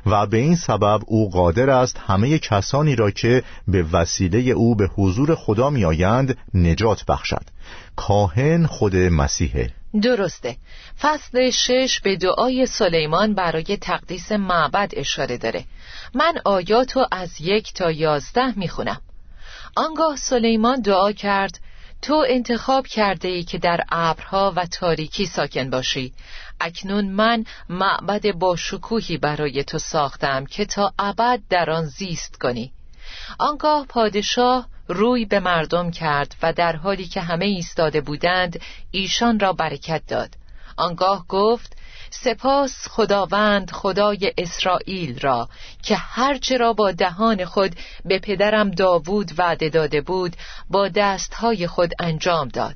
و 0.06 0.26
به 0.26 0.36
این 0.36 0.56
سبب 0.56 1.00
او 1.06 1.30
قادر 1.30 1.70
است 1.70 2.00
همه 2.06 2.38
کسانی 2.38 2.96
را 2.96 3.10
که 3.10 3.42
به 3.68 3.82
وسیله 3.82 4.38
او 4.38 4.74
به 4.74 4.86
حضور 4.86 5.34
خدا 5.34 5.70
می 5.70 5.84
آیند 5.84 6.38
نجات 6.54 7.04
بخشد. 7.04 7.44
کاهن 7.96 8.66
خود 8.66 8.96
مسیحه. 8.96 9.70
درسته. 10.02 10.56
فصل 11.00 11.50
شش 11.50 12.00
به 12.04 12.16
دعای 12.16 12.66
سلیمان 12.66 13.34
برای 13.34 13.78
تقدیس 13.80 14.32
معبد 14.32 14.92
اشاره 14.96 15.38
داره. 15.38 15.64
من 16.14 16.34
آیاتو 16.44 17.06
از 17.12 17.40
یک 17.40 17.72
تا 17.72 17.90
یازده 17.90 18.58
می‌خونم. 18.58 19.00
آنگاه 19.76 20.16
سلیمان 20.16 20.80
دعا 20.80 21.12
کرد 21.12 21.58
تو 22.02 22.24
انتخاب 22.28 22.86
کرده 22.86 23.28
ای 23.28 23.44
که 23.44 23.58
در 23.58 23.84
ابرها 23.88 24.52
و 24.56 24.66
تاریکی 24.66 25.26
ساکن 25.26 25.70
باشی. 25.70 26.12
اکنون 26.60 27.04
من 27.04 27.44
معبد 27.68 28.32
با 28.32 28.56
شکوهی 28.56 29.18
برای 29.18 29.64
تو 29.64 29.78
ساختم 29.78 30.46
که 30.46 30.64
تا 30.64 30.92
ابد 30.98 31.40
در 31.50 31.70
آن 31.70 31.84
زیست 31.84 32.36
کنی. 32.40 32.72
آنگاه 33.38 33.86
پادشاه 33.86 34.68
روی 34.88 35.24
به 35.24 35.40
مردم 35.40 35.90
کرد 35.90 36.34
و 36.42 36.52
در 36.52 36.76
حالی 36.76 37.04
که 37.04 37.20
همه 37.20 37.44
ایستاده 37.44 38.00
بودند 38.00 38.60
ایشان 38.90 39.40
را 39.40 39.52
برکت 39.52 40.02
داد. 40.08 40.34
آنگاه 40.76 41.26
گفت 41.28 41.76
سپاس 42.20 42.88
خداوند 42.88 43.70
خدای 43.70 44.32
اسرائیل 44.38 45.20
را 45.20 45.48
که 45.82 45.96
هرچه 45.96 46.56
را 46.56 46.72
با 46.72 46.92
دهان 46.92 47.44
خود 47.44 47.76
به 48.04 48.18
پدرم 48.18 48.70
داوود 48.70 49.30
وعده 49.38 49.68
داده 49.68 50.00
بود 50.00 50.36
با 50.70 50.88
دستهای 50.88 51.66
خود 51.66 51.92
انجام 52.00 52.48
داد. 52.48 52.74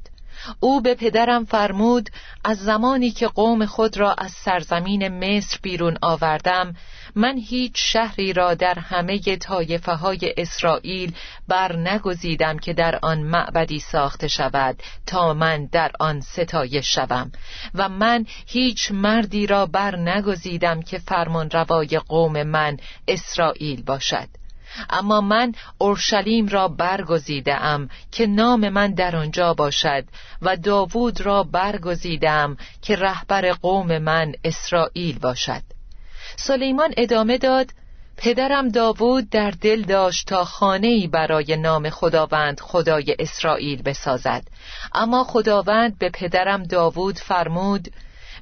او 0.60 0.80
به 0.80 0.94
پدرم 0.94 1.44
فرمود 1.44 2.10
از 2.44 2.58
زمانی 2.58 3.10
که 3.10 3.28
قوم 3.28 3.66
خود 3.66 3.96
را 3.96 4.14
از 4.14 4.30
سرزمین 4.32 5.08
مصر 5.08 5.58
بیرون 5.62 5.98
آوردم 6.02 6.74
من 7.14 7.38
هیچ 7.38 7.72
شهری 7.76 8.32
را 8.32 8.54
در 8.54 8.78
همه 8.78 9.36
طایفه 9.36 9.92
های 9.92 10.34
اسرائیل 10.36 11.14
بر 11.48 11.76
نگزیدم 11.76 12.58
که 12.58 12.72
در 12.72 12.98
آن 13.02 13.22
معبدی 13.22 13.80
ساخته 13.80 14.28
شود 14.28 14.82
تا 15.06 15.34
من 15.34 15.66
در 15.66 15.92
آن 16.00 16.20
ستایش 16.20 16.94
شوم. 16.94 17.32
و 17.74 17.88
من 17.88 18.26
هیچ 18.46 18.90
مردی 18.92 19.46
را 19.46 19.66
بر 19.66 19.96
نگزیدم 19.96 20.82
که 20.82 20.98
فرمان 20.98 21.50
روای 21.50 22.00
قوم 22.08 22.42
من 22.42 22.76
اسرائیل 23.08 23.82
باشد. 23.82 24.28
اما 24.90 25.20
من 25.20 25.52
اورشلیم 25.78 26.48
را 26.48 26.68
برگزیدم 26.68 27.88
که 28.12 28.26
نام 28.26 28.68
من 28.68 28.94
در 28.94 29.16
آنجا 29.16 29.54
باشد 29.54 30.04
و 30.42 30.56
داوود 30.56 31.20
را 31.20 31.42
برگزیدم 31.42 32.56
که 32.82 32.96
رهبر 32.96 33.52
قوم 33.52 33.98
من 33.98 34.32
اسرائیل 34.44 35.18
باشد. 35.18 35.77
سلیمان 36.36 36.94
ادامه 36.96 37.38
داد 37.38 37.70
پدرم 38.16 38.68
داوود 38.68 39.30
در 39.30 39.50
دل 39.50 39.82
داشت 39.82 40.28
تا 40.28 40.44
خانه‌ای 40.44 41.06
برای 41.06 41.56
نام 41.56 41.90
خداوند 41.90 42.60
خدای 42.60 43.16
اسرائیل 43.18 43.82
بسازد. 43.82 44.42
اما 44.94 45.24
خداوند 45.24 45.98
به 45.98 46.10
پدرم 46.10 46.62
داوود 46.62 47.18
فرمود 47.18 47.88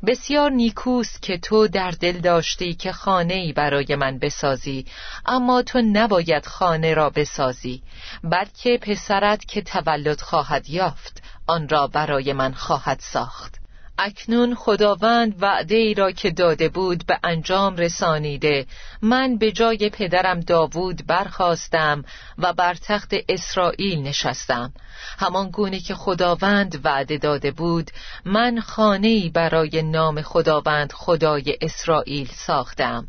بسیار 0.06 0.50
نیکوست 0.50 1.22
که 1.22 1.38
تو 1.38 1.68
در 1.68 1.90
دل 1.90 2.18
داشتی 2.18 2.74
که 2.74 2.92
خانه 2.92 3.52
برای 3.52 3.96
من 3.96 4.18
بسازی 4.18 4.86
اما 5.26 5.62
تو 5.62 5.82
نباید 5.82 6.46
خانه 6.46 6.94
را 6.94 7.10
بسازی 7.10 7.82
بلکه 8.24 8.78
پسرت 8.82 9.44
که 9.44 9.62
تولد 9.62 10.20
خواهد 10.20 10.70
یافت 10.70 11.22
آن 11.46 11.68
را 11.68 11.86
برای 11.86 12.32
من 12.32 12.52
خواهد 12.52 13.00
ساخت. 13.00 13.55
اکنون 13.98 14.54
خداوند 14.54 15.42
وعده 15.42 15.74
ای 15.74 15.94
را 15.94 16.10
که 16.10 16.30
داده 16.30 16.68
بود 16.68 17.06
به 17.06 17.18
انجام 17.24 17.76
رسانیده. 17.76 18.66
من 19.02 19.38
به 19.38 19.52
جای 19.52 19.90
پدرم 19.90 20.40
داوود 20.40 21.06
برخواستم 21.06 22.04
و 22.38 22.52
بر 22.52 22.74
تخت 22.74 23.14
اسرائیل 23.28 24.02
نشستم. 24.02 24.72
همان 25.18 25.50
گونه 25.50 25.80
که 25.80 25.94
خداوند 25.94 26.80
وعده 26.84 27.18
داده 27.18 27.50
بود 27.50 27.90
من 28.24 28.60
خانه 28.60 29.30
برای 29.30 29.82
نام 29.82 30.22
خداوند 30.22 30.92
خدای 30.92 31.58
اسرائیل 31.60 32.28
ساختم. 32.28 33.08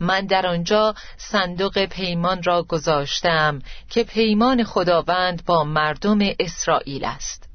من 0.00 0.26
در 0.26 0.46
آنجا 0.46 0.94
صندوق 1.16 1.84
پیمان 1.84 2.42
را 2.42 2.62
گذاشتم 2.62 3.58
که 3.90 4.04
پیمان 4.04 4.64
خداوند 4.64 5.44
با 5.44 5.64
مردم 5.64 6.18
اسرائیل 6.38 7.04
است. 7.04 7.45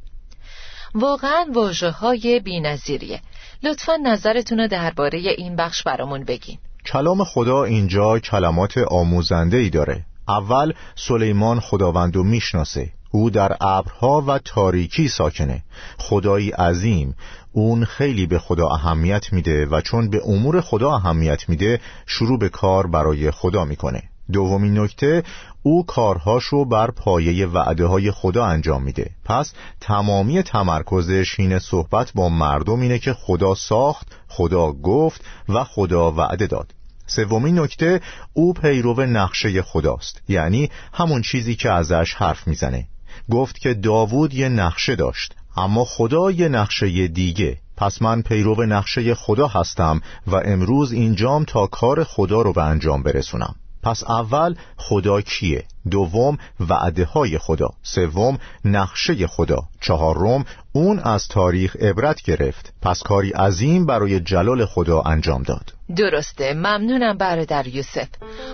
واقعا 0.95 1.45
واجه 1.53 1.89
های 1.89 2.39
بی 2.39 2.59
نظیریه. 2.59 3.21
لطفا 3.63 3.95
نظرتون 3.95 4.59
رو 4.59 4.67
درباره 4.67 5.19
این 5.19 5.55
بخش 5.55 5.83
برامون 5.83 6.23
بگین. 6.23 6.57
کلام 6.85 7.23
خدا 7.23 7.63
اینجا 7.63 8.19
کلمات 8.19 8.77
آموزنده 8.77 9.57
ای 9.57 9.69
داره. 9.69 10.05
اول 10.27 10.73
سلیمان 10.95 11.59
خداوندو 11.59 12.23
می‌شناسه. 12.23 12.89
او 13.11 13.29
در 13.29 13.57
ابرها 13.61 14.23
و 14.27 14.39
تاریکی 14.39 15.07
ساکنه. 15.07 15.63
خدایی 15.97 16.51
عظیم. 16.51 17.15
اون 17.51 17.85
خیلی 17.85 18.25
به 18.25 18.39
خدا 18.39 18.67
اهمیت 18.67 19.33
میده 19.33 19.65
و 19.65 19.81
چون 19.81 20.09
به 20.09 20.21
امور 20.25 20.61
خدا 20.61 20.91
اهمیت 20.95 21.49
میده 21.49 21.79
شروع 22.05 22.39
به 22.39 22.49
کار 22.49 22.87
برای 22.87 23.31
خدا 23.31 23.65
می‌کنه. 23.65 24.03
دومین 24.31 24.79
نکته 24.79 25.23
او 25.63 25.85
کارهاشو 25.85 26.65
بر 26.65 26.91
پایه 26.91 27.47
وعده 27.47 27.85
های 27.85 28.11
خدا 28.11 28.45
انجام 28.45 28.83
میده. 28.83 29.09
پس 29.25 29.53
تمامی 29.81 30.43
تمرکزش 30.43 31.39
اینه 31.39 31.59
صحبت 31.59 32.11
با 32.15 32.29
مردم 32.29 32.79
اینه 32.79 32.99
که 32.99 33.13
خدا 33.13 33.55
ساخت 33.55 34.07
خدا 34.27 34.71
گفت 34.71 35.25
و 35.49 35.63
خدا 35.63 36.11
وعده 36.11 36.47
داد. 36.47 36.73
سومین 37.07 37.59
نکته 37.59 38.01
او 38.33 38.53
پیرو 38.53 39.01
نقشه 39.01 39.61
خداست. 39.61 40.21
یعنی 40.27 40.69
همون 40.93 41.21
چیزی 41.21 41.55
که 41.55 41.71
ازش 41.71 42.13
حرف 42.13 42.47
می‌زنه. 42.47 42.87
گفت 43.31 43.59
که 43.59 43.73
داوود 43.73 44.33
یه 44.33 44.49
نقشه 44.49 44.95
داشت 44.95 45.35
اما 45.57 45.85
خدا 45.85 46.31
یه 46.31 46.47
نقشه 46.47 47.07
دیگه. 47.07 47.57
پس 47.77 48.01
من 48.01 48.21
پیرو 48.21 48.65
نقشه 48.65 49.15
خدا 49.15 49.47
هستم 49.47 50.01
و 50.27 50.35
امروز 50.35 50.91
اینجام 50.91 51.43
تا 51.43 51.67
کار 51.67 52.03
خدا 52.03 52.41
رو 52.41 52.53
به 52.53 52.63
انجام 52.63 53.03
برسونم. 53.03 53.55
پس 53.83 54.03
اول 54.03 54.55
خدا 54.77 55.21
کیه؟ 55.21 55.63
دوم 55.91 56.37
وعده 56.69 57.05
های 57.05 57.37
خدا 57.37 57.69
سوم 57.83 58.37
نقشه 58.65 59.27
خدا 59.27 59.63
چهارم 59.81 60.45
اون 60.73 60.99
از 60.99 61.27
تاریخ 61.27 61.75
عبرت 61.75 62.21
گرفت. 62.21 62.73
پس 62.81 63.03
کاری 63.03 63.29
عظیم 63.31 63.85
برای 63.85 64.19
جلال 64.19 64.65
خدا 64.65 65.01
انجام 65.01 65.43
داد. 65.43 65.73
درسته 65.95 66.53
ممنونم 66.53 67.17
برادر 67.17 67.67
یوسف. 67.67 68.07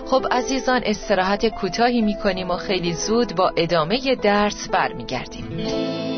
خب 0.06 0.26
عزیزان 0.30 0.80
استراحت 0.84 1.46
کوتاهی 1.46 2.00
می‌کنیم 2.00 2.50
و 2.50 2.56
خیلی 2.56 2.94
زود 2.94 3.36
با 3.36 3.52
ادامه 3.56 4.16
درس 4.22 4.68
برمیگردیم. 4.68 6.17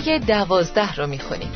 دوازده 0.00 0.94
رو 0.94 1.06
می‌خونیم. 1.06 1.52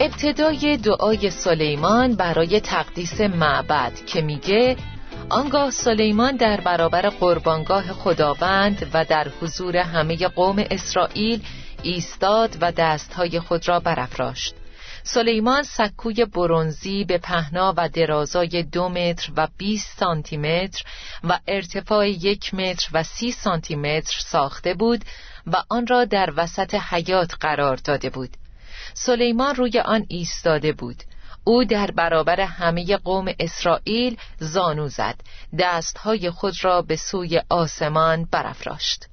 ابتدای 0.00 0.76
دعای 0.76 1.30
سلیمان 1.30 2.14
برای 2.14 2.60
تقدیس 2.60 3.20
معبد 3.20 3.92
که 4.06 4.20
میگه 4.20 4.76
آنگاه 5.28 5.70
سلیمان 5.70 6.36
در 6.36 6.60
برابر 6.60 7.08
قربانگاه 7.08 7.92
خداوند 7.92 8.90
و 8.94 9.04
در 9.04 9.28
حضور 9.40 9.76
همه 9.76 10.16
قوم 10.16 10.64
اسرائیل 10.70 11.42
ایستاد 11.82 12.56
و 12.60 12.72
دستهای 12.72 13.40
خود 13.40 13.68
را 13.68 13.80
برافراشت. 13.80 14.54
سلیمان 15.02 15.62
سکوی 15.62 16.24
برونزی 16.24 17.04
به 17.04 17.18
پهنا 17.18 17.74
و 17.76 17.88
درازای 17.88 18.62
دو 18.62 18.88
متر 18.88 19.32
و 19.36 19.48
20 19.58 19.98
سانتی 19.98 20.36
متر 20.36 20.84
و 21.24 21.38
ارتفاع 21.46 22.08
یک 22.08 22.54
متر 22.54 22.88
و 22.92 23.02
سی 23.02 23.32
سانتی 23.32 23.76
متر 23.76 24.18
ساخته 24.18 24.74
بود 24.74 25.04
و 25.52 25.56
آن 25.68 25.86
را 25.86 26.04
در 26.04 26.32
وسط 26.36 26.74
حیات 26.74 27.34
قرار 27.40 27.76
داده 27.76 28.10
بود. 28.10 28.30
سلیمان 28.94 29.54
روی 29.54 29.78
آن 29.78 30.06
ایستاده 30.08 30.72
بود. 30.72 31.02
او 31.44 31.64
در 31.64 31.90
برابر 31.90 32.40
همه 32.40 32.96
قوم 32.96 33.26
اسرائیل 33.40 34.16
زانو 34.38 34.88
زد. 34.88 35.14
دستهای 35.58 36.30
خود 36.30 36.64
را 36.64 36.82
به 36.82 36.96
سوی 36.96 37.42
آسمان 37.48 38.28
برافراشت. 38.30 39.04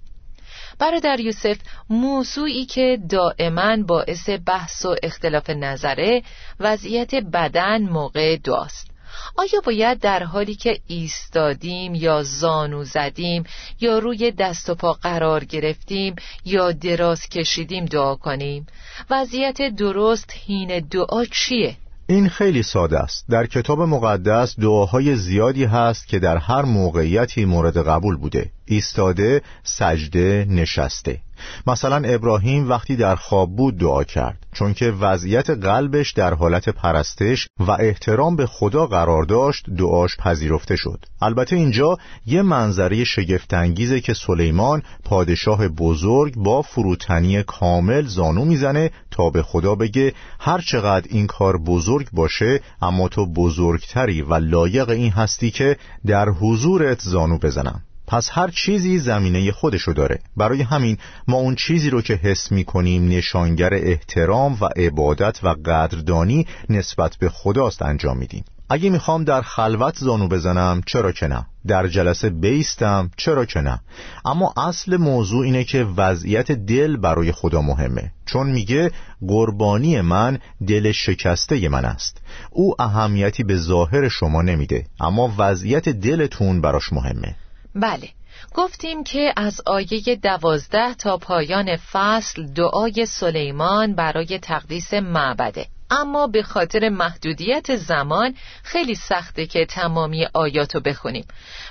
برادر 0.80 1.20
یوسف 1.20 1.58
موضوعی 1.90 2.66
که 2.66 3.00
دائما 3.10 3.78
باعث 3.78 4.30
بحث 4.46 4.86
و 4.86 4.96
اختلاف 5.04 5.50
نظره 5.50 6.24
وضعیت 6.60 7.16
بدن 7.16 7.82
موقع 7.82 8.38
دعاست. 8.38 8.95
آیا 9.38 9.62
باید 9.64 10.00
در 10.00 10.24
حالی 10.24 10.56
که 10.56 10.80
ایستادیم 10.88 11.96
یا 11.96 12.24
زانو 12.24 12.84
زدیم 12.84 13.44
یا 13.82 14.00
روی 14.00 14.32
دست 14.32 14.70
و 14.70 14.76
پا 14.76 14.94
قرار 14.94 15.44
گرفتیم 15.44 16.16
یا 16.46 16.72
دراز 16.72 17.30
کشیدیم 17.30 17.86
دعا 17.86 18.16
کنیم؟ 18.16 18.68
وضعیت 19.10 19.62
درست 19.62 20.34
هین 20.46 20.80
دعا 20.80 21.26
چیه؟ 21.26 21.76
این 22.08 22.30
خیلی 22.30 22.64
ساده 22.64 23.00
است 23.00 23.26
در 23.30 23.46
کتاب 23.46 23.82
مقدس 23.82 24.60
دعاهای 24.60 25.16
زیادی 25.16 25.64
هست 25.64 26.08
که 26.08 26.20
در 26.20 26.38
هر 26.38 26.62
موقعیتی 26.62 27.46
مورد 27.46 27.88
قبول 27.88 28.18
بوده 28.18 28.52
ایستاده، 28.66 29.42
سجده، 29.64 30.46
نشسته 30.50 31.20
مثلا 31.68 31.96
ابراهیم 31.96 32.70
وقتی 32.70 32.96
در 32.96 33.16
خواب 33.16 33.56
بود 33.56 33.78
دعا 33.78 34.04
کرد 34.04 34.46
چون 34.54 34.74
که 34.74 34.92
وضعیت 34.92 35.50
قلبش 35.50 36.12
در 36.12 36.34
حالت 36.34 36.70
پرستش 36.70 37.48
و 37.60 37.72
احترام 37.72 38.36
به 38.36 38.46
خدا 38.46 38.88
قرار 38.88 39.24
داشت 39.24 39.70
دعاش 39.70 40.18
پذیرفته 40.18 40.76
شد. 40.76 41.06
البته 41.22 41.56
اینجا 41.56 41.98
یه 42.26 42.42
منظره 42.42 43.04
شگفتانگیزه 43.04 44.02
که 44.02 44.14
سلیمان 44.14 44.82
پادشاه 45.06 45.68
بزرگ 45.68 46.36
با 46.36 46.62
فروتنی 46.62 47.44
کامل 47.44 48.06
زانو 48.06 48.46
می‌زنه 48.46 48.92
تا 49.12 49.30
به 49.30 49.44
خدا 49.44 49.76
بگه 49.76 50.14
هر 50.40 50.62
چقدر 50.62 51.08
این 51.10 51.28
کار 51.28 51.58
بزرگ 51.58 52.08
باشه 52.14 52.60
اما 52.82 53.08
تو 53.08 53.26
بزرگتری 53.34 54.22
و 54.22 54.34
لایق 54.34 54.90
این 54.90 55.12
هستی 55.12 55.52
که 55.52 55.78
در 56.06 56.30
حضورت 56.30 57.02
زانو 57.02 57.38
بزنم. 57.38 57.82
پس 58.08 58.30
هر 58.34 58.48
چیزی 58.48 59.00
زمینه 59.00 59.52
خودشو 59.52 59.94
داره. 59.94 60.20
برای 60.38 60.62
همین 60.62 60.98
ما 61.28 61.38
اون 61.38 61.56
چیزی 61.56 61.90
رو 61.90 62.02
که 62.02 62.14
حس 62.14 62.52
می‌کنیم 62.52 63.10
نشانگر 63.10 63.74
احترام 63.74 64.58
و 64.62 64.66
عبادت 64.66 65.40
و 65.44 65.48
قدردانی 65.48 66.48
نسبت 66.70 67.16
به 67.16 67.30
خداست 67.30 67.82
انجام 67.82 68.18
میدیم. 68.18 68.46
اگه 68.70 68.90
می‌خوام 68.90 69.24
در 69.24 69.42
خلوت 69.42 69.98
زانو 69.98 70.28
بزنم 70.28 70.82
چرا 70.86 71.12
که 71.12 71.28
نه. 71.28 71.46
در 71.68 71.88
جلسه 71.88 72.30
بیستم 72.30 73.12
چرا 73.18 73.46
که 73.46 73.62
نه. 73.62 73.80
اما 74.26 74.54
اصل 74.58 74.98
موضوع 74.98 75.46
اینه 75.46 75.64
که 75.64 75.84
وضعیت 75.98 76.52
دل 76.52 76.98
برای 76.98 77.32
خدا 77.32 77.62
مهمه. 77.62 78.12
چون 78.26 78.50
میگه 78.50 78.92
قربانی 79.28 80.02
من 80.02 80.40
دل 80.68 80.92
شکسته 80.92 81.70
من 81.70 81.86
است. 81.86 82.22
او 82.52 82.82
اهمیتی 82.82 83.44
به 83.44 83.56
ظاهر 83.56 84.10
شما 84.10 84.42
نمیده. 84.42 84.86
اما 85.00 85.34
وضعیت 85.38 85.90
دلتون 85.90 86.62
براش 86.62 86.94
مهمه. 86.94 87.36
بله. 87.76 88.10
گفتیم 88.54 89.04
که 89.04 89.34
از 89.38 89.62
آیه 89.66 90.16
دوازده 90.16 90.94
تا 90.94 91.18
پایان 91.18 91.76
فصل 91.76 92.46
دعای 92.46 93.06
سلیمان 93.06 93.96
برای 93.96 94.40
تقدیس 94.40 94.94
معبده. 94.94 95.68
اما 95.90 96.28
به 96.28 96.44
خاطر 96.44 96.90
محدودیت 96.90 97.76
زمان 97.76 98.36
خیلی 98.64 98.96
سخته 98.96 99.46
که 99.46 99.66
تمامی 99.66 100.28
آیاتو 100.34 100.80
بخونیم. 100.80 101.26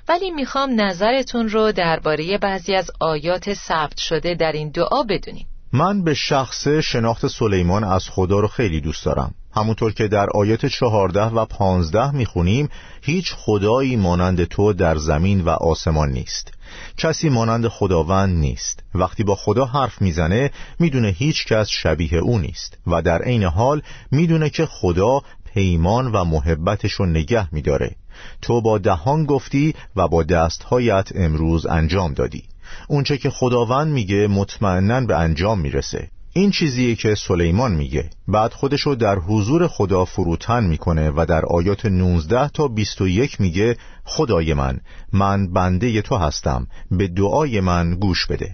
ولی 0.09 0.31
می‌خوام 0.31 0.81
نظرتون 0.81 1.49
رو 1.49 1.73
درباره 1.73 2.39
بعضی 2.39 2.75
از 2.75 2.91
آیات 3.01 3.55
ثبت 3.55 3.99
شده 3.99 4.35
در 4.35 4.53
این 4.53 4.71
دعا 4.71 5.03
بدونیم. 5.03 5.47
من 5.77 6.03
به 6.03 6.15
شخص 6.15 6.69
شناخت 6.69 7.27
سلیمان 7.27 7.85
از 7.85 8.09
خدا 8.09 8.41
رو 8.41 8.49
خیلی 8.49 8.81
دوست 8.81 9.05
دارم. 9.05 9.35
همونطور 9.57 9.93
که 9.93 10.09
در 10.09 10.31
آیات 10.31 10.67
چهارده 10.67 11.25
و 11.25 11.45
پانزده 11.45 12.11
می‌خونیم 12.11 12.69
هیچ 13.03 13.35
خدایی 13.37 13.97
مانند 13.97 14.45
تو 14.45 14.73
در 14.73 14.97
زمین 14.97 15.41
و 15.41 15.49
آسمان 15.49 16.11
نیست. 16.11 16.53
کسی 16.99 17.29
مانند 17.29 17.69
خداوند 17.69 18.37
نیست. 18.37 18.83
وقتی 18.95 19.25
با 19.25 19.35
خدا 19.35 19.65
حرف 19.65 20.03
می‌زنه 20.03 20.51
می‌دونه 20.79 21.09
هیچ 21.09 21.47
کس 21.47 21.69
شبیه 21.69 22.15
او 22.19 22.39
نیست 22.39 22.79
و 22.87 23.03
در 23.03 23.23
عین 23.23 23.45
حال 23.45 23.83
می‌دونه 24.11 24.51
که 24.51 24.67
خدا 24.67 25.23
پیمان 25.55 26.13
و 26.13 26.25
محبتش 26.25 26.93
رو 26.93 27.07
نگه 27.07 27.55
میداره. 27.55 27.97
تو 28.43 28.61
با 28.61 28.79
دهان 28.79 29.25
گفتی 29.25 29.75
و 29.97 30.09
با 30.09 30.23
دستهایت 30.23 31.09
امروز 31.15 31.67
انجام 31.67 32.15
دادی. 32.15 32.43
اونچه 32.89 33.19
که 33.19 33.31
خداوند 33.31 33.93
میگه 33.93 34.27
مطمئنا 34.27 35.01
به 35.01 35.19
انجام 35.19 35.61
می‌رسه. 35.61 36.09
این 36.33 36.51
چیزیه 36.51 36.95
که 36.95 37.15
سلیمان 37.15 37.73
میگه. 37.73 38.11
بعد 38.29 38.53
خودشو 38.53 38.95
در 38.95 39.19
حضور 39.19 39.67
خدا 39.67 40.05
فروتن 40.05 40.65
می‌کنه 40.65 41.11
و 41.11 41.27
در 41.29 41.45
آیات 41.45 41.87
19 41.87 42.49
تا 42.49 42.69
21 42.69 43.41
میگه 43.41 43.77
خدای 44.05 44.55
من 44.55 44.81
من 45.13 45.53
بنده 45.53 46.03
تو 46.03 46.17
هستم 46.17 46.67
به 46.91 47.09
دعای 47.09 47.61
من 47.61 47.95
گوش 47.95 48.27
بده. 48.27 48.53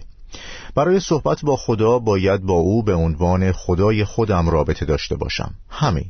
برای 0.75 0.99
صحبت 0.99 1.41
با 1.41 1.55
خدا 1.55 1.99
باید 1.99 2.41
با 2.41 2.53
او 2.53 2.83
به 2.83 2.93
عنوان 2.93 3.51
خدای 3.51 4.03
خودم 4.03 4.49
رابطه 4.49 4.85
داشته 4.85 5.15
باشم. 5.15 5.53
همین. 5.69 6.05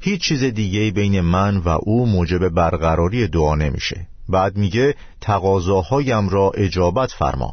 هیچ 0.00 0.20
چیز 0.20 0.44
دیگه 0.44 0.90
بین 0.90 1.20
من 1.20 1.56
و 1.56 1.78
او 1.82 2.06
موجب 2.06 2.48
برقراری 2.48 3.28
دعا 3.28 3.54
نمیشه. 3.54 4.06
بعد 4.28 4.56
میگه 4.56 4.94
تقاضاهایم 5.20 6.28
را 6.28 6.50
اجابت 6.54 7.12
فرما 7.12 7.52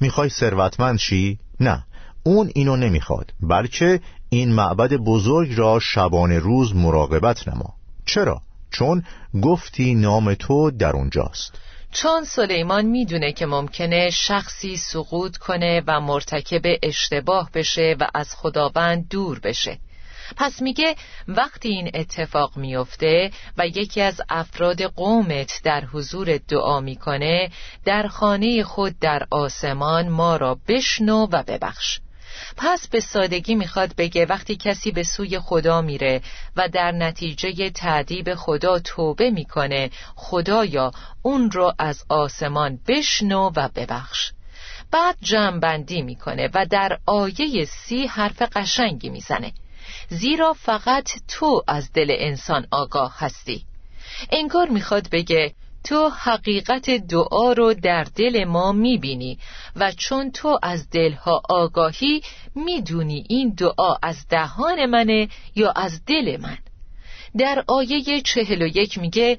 می‌خوای 0.00 0.28
ثروتمند 0.28 0.98
شی؟ 0.98 1.38
نه 1.60 1.84
اون 2.22 2.50
اینو 2.54 2.76
نمی‌خواد 2.76 3.32
بلکه 3.40 4.00
این 4.28 4.52
معبد 4.52 4.94
بزرگ 4.94 5.58
را 5.58 5.78
شبانه 5.78 6.38
روز 6.38 6.76
مراقبت 6.76 7.48
نما 7.48 7.74
چرا؟ 8.06 8.40
چون 8.70 9.04
گفتی 9.42 9.94
نام 9.94 10.34
تو 10.34 10.70
در 10.70 10.92
اونجاست 10.92 11.58
چون 11.92 12.24
سلیمان 12.24 12.86
می‌دونه 12.86 13.32
که 13.32 13.46
ممکنه 13.46 14.10
شخصی 14.10 14.76
سقوط 14.76 15.36
کنه 15.36 15.82
و 15.86 16.00
مرتکب 16.00 16.62
اشتباه 16.82 17.50
بشه 17.54 17.96
و 18.00 18.06
از 18.14 18.34
خداوند 18.34 19.08
دور 19.08 19.38
بشه 19.38 19.78
پس 20.36 20.62
میگه 20.62 20.96
وقتی 21.28 21.68
این 21.68 21.90
اتفاق 21.94 22.56
میفته 22.56 23.30
و 23.58 23.66
یکی 23.66 24.00
از 24.00 24.20
افراد 24.28 24.82
قومت 24.82 25.60
در 25.64 25.84
حضور 25.84 26.38
دعا 26.38 26.80
می‌کنه 26.80 27.50
در 27.84 28.08
خانه 28.08 28.62
خود 28.62 28.98
در 28.98 29.26
آسمان 29.30 30.08
ما 30.08 30.36
را 30.36 30.58
بشنو 30.68 31.26
و 31.32 31.42
ببخش. 31.42 32.00
پس 32.56 32.88
به 32.88 33.00
سادگی 33.00 33.54
می‌خواد 33.54 33.94
بگه 33.96 34.26
وقتی 34.26 34.56
کسی 34.56 34.90
به 34.90 35.02
سوی 35.02 35.38
خدا 35.38 35.82
میره 35.82 36.22
و 36.56 36.68
در 36.68 36.92
نتیجه 36.92 37.70
تعدیب 37.70 38.34
خدا 38.34 38.78
توبه 38.78 39.30
می‌کنه 39.30 39.90
خدایا 40.16 40.92
اون 41.22 41.50
رو 41.50 41.72
از 41.78 42.04
آسمان 42.08 42.78
بشنو 42.88 43.50
و 43.56 43.68
ببخش. 43.68 44.32
بعد 44.90 45.16
جمعبندی 45.22 46.02
می‌کنه 46.02 46.50
و 46.54 46.66
در 46.66 46.98
آیه 47.06 47.64
سی 47.64 48.06
حرف 48.06 48.42
قشنگی 48.42 49.08
می‌زنه. 49.08 49.52
زیرا 50.08 50.52
فقط 50.52 51.10
تو 51.28 51.62
از 51.66 51.92
دل 51.92 52.16
انسان 52.18 52.66
آگاه 52.70 53.14
هستی. 53.18 53.64
انگار 54.32 54.68
می‌خواد 54.68 55.10
بگه 55.10 55.54
تو 55.84 56.08
حقیقت 56.08 56.90
دعا 56.90 57.52
رو 57.52 57.74
در 57.74 58.04
دل 58.04 58.44
ما 58.44 58.72
می‌بینی 58.72 59.38
و 59.76 59.92
چون 59.92 60.30
تو 60.30 60.58
از 60.62 60.90
دلها 60.90 61.42
آگاهی 61.48 62.22
می‌دونی 62.54 63.24
این 63.28 63.48
دعا 63.48 63.96
از 64.02 64.28
دهان 64.28 64.86
منه 64.86 65.28
یا 65.56 65.70
از 65.70 66.04
دل 66.04 66.36
من. 66.40 66.58
در 67.38 67.64
آیه 67.68 68.20
چهل 68.20 68.62
و 68.62 68.66
یک 68.66 68.98
میگه 68.98 69.38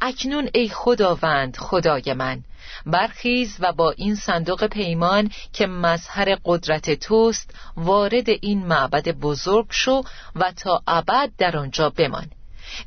اکنون 0.00 0.50
ای 0.54 0.68
خداوند 0.68 1.56
خدای 1.56 2.14
من 2.14 2.44
برخیز 2.86 3.56
و 3.60 3.72
با 3.72 3.90
این 3.90 4.14
صندوق 4.14 4.66
پیمان 4.66 5.30
که 5.52 5.66
مظهر 5.66 6.38
قدرت 6.44 6.90
توست 6.90 7.54
وارد 7.76 8.28
این 8.28 8.66
معبد 8.66 9.08
بزرگ 9.08 9.66
شو 9.70 10.02
و 10.36 10.52
تا 10.52 10.82
ابد 10.86 11.30
در 11.38 11.56
آنجا 11.56 11.90
بمان. 11.90 12.30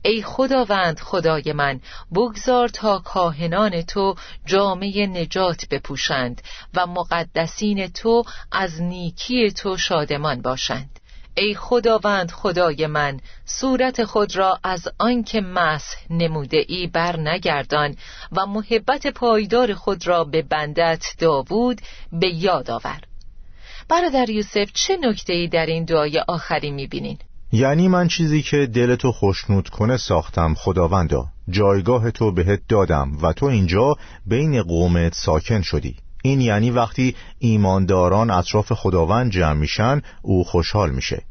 ای 0.01 0.23
خداوند 0.23 0.99
خدای 0.99 1.53
من 1.53 1.79
بگذار 2.11 2.67
تا 2.67 2.99
کاهنان 2.99 3.81
تو 3.81 4.15
جامعه 4.45 5.07
نجات 5.07 5.65
بپوشند 5.71 6.41
و 6.73 6.87
مقدسین 6.87 7.87
تو 7.87 8.23
از 8.51 8.81
نیکی 8.81 9.51
تو 9.51 9.77
شادمان 9.77 10.41
باشند. 10.41 10.99
ای 11.35 11.55
خداوند 11.55 12.31
خدای 12.31 12.87
من 12.87 13.19
صورت 13.45 14.03
خود 14.03 14.35
را 14.35 14.59
از 14.63 14.87
آنکه 14.97 15.41
مسح 15.41 15.97
نموده 16.09 16.65
ای 16.67 16.87
بر 16.87 17.19
نگردان 17.19 17.95
و 18.31 18.45
محبت 18.45 19.07
پایدار 19.07 19.73
خود 19.73 20.07
را 20.07 20.23
به 20.23 20.41
بندت 20.41 21.05
داوود 21.19 21.81
به 22.11 22.27
یاد 22.27 22.71
آور. 22.71 23.01
برادر 23.89 24.29
یوسف 24.29 24.71
چه 24.73 24.97
نکته 24.97 25.33
ای 25.33 25.47
در 25.47 25.65
این 25.65 25.85
دعای 25.85 26.19
آخری 26.19 26.71
می‌بینین؟ 26.71 27.17
یعنی 27.51 27.87
من 27.87 28.07
چیزی 28.07 28.41
که 28.41 28.65
دلتو 28.65 29.11
خوشنود 29.11 29.69
کنه 29.69 29.97
ساختم 29.97 30.53
خداوندا. 30.53 31.25
جایگاه 31.49 32.11
تو 32.11 32.31
بهت 32.31 32.59
دادم 32.69 33.17
و 33.21 33.33
تو 33.33 33.45
اینجا 33.45 33.95
بین 34.25 34.63
قومت 34.63 35.13
ساکن 35.13 35.61
شدی. 35.61 35.95
این 36.25 36.41
یعنی 36.41 36.71
وقتی 36.71 37.15
ایمانداران 37.39 38.29
اطراف 38.29 38.73
خداوند 38.73 39.31
جمع 39.31 39.53
میشن 39.53 40.01
او 40.21 40.43
خوشحال 40.43 40.89
میشه. 40.91 41.21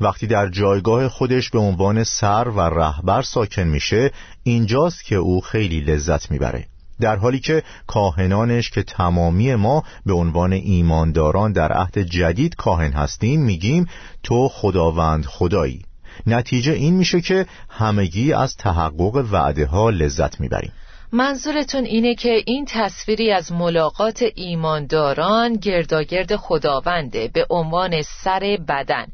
وقتی 0.00 0.26
در 0.26 0.48
جایگاه 0.48 1.08
خودش 1.08 1.50
به 1.50 1.58
عنوان 1.58 2.04
سر 2.04 2.48
و 2.48 2.60
رهبر 2.60 3.22
ساکن 3.22 3.62
میشه 3.62 4.10
اینجاست 4.42 5.04
که 5.04 5.16
او 5.16 5.40
خیلی 5.40 5.80
لذت 5.80 6.30
می‌بره. 6.30 6.66
در 7.00 7.16
حالی 7.16 7.40
که 7.40 7.62
کاهنانش 7.86 8.70
که 8.70 8.82
تمامی 8.82 9.54
ما 9.54 9.84
به 10.06 10.12
عنوان 10.12 10.52
ایمانداران 10.52 11.52
در 11.52 11.72
عهد 11.72 11.98
جدید 11.98 12.54
کاهن 12.54 12.92
هستیم 12.92 13.42
میگیم 13.42 13.86
تو 14.22 14.48
خداوند 14.48 15.24
خدایی. 15.24 15.82
نتیجه 16.26 16.72
این 16.72 16.94
میشه 16.94 17.20
که 17.20 17.46
همگی 17.68 18.32
از 18.32 18.56
تحقق 18.56 19.26
وعده 19.32 19.66
ها 19.66 19.90
لذت 19.90 20.40
می‌بریم. 20.40 20.72
منظورتون 21.12 21.84
اینه 21.84 22.14
که 22.14 22.42
این 22.46 22.64
تصویری 22.68 23.32
از 23.32 23.52
ملاقات 23.52 24.24
ایمانداران 24.34 25.54
گرداگرد 25.54 26.36
خداونده 26.36 27.28
به 27.28 27.46
عنوان 27.50 28.02
سر 28.02 28.58
بدن 28.68 29.06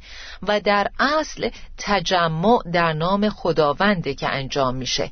و 0.48 0.60
در 0.60 0.90
اصل 0.98 1.50
تجمع 1.78 2.58
در 2.72 2.92
نام 2.92 3.28
خداونده 3.28 4.14
که 4.14 4.28
انجام 4.28 4.76
میشه. 4.76 5.10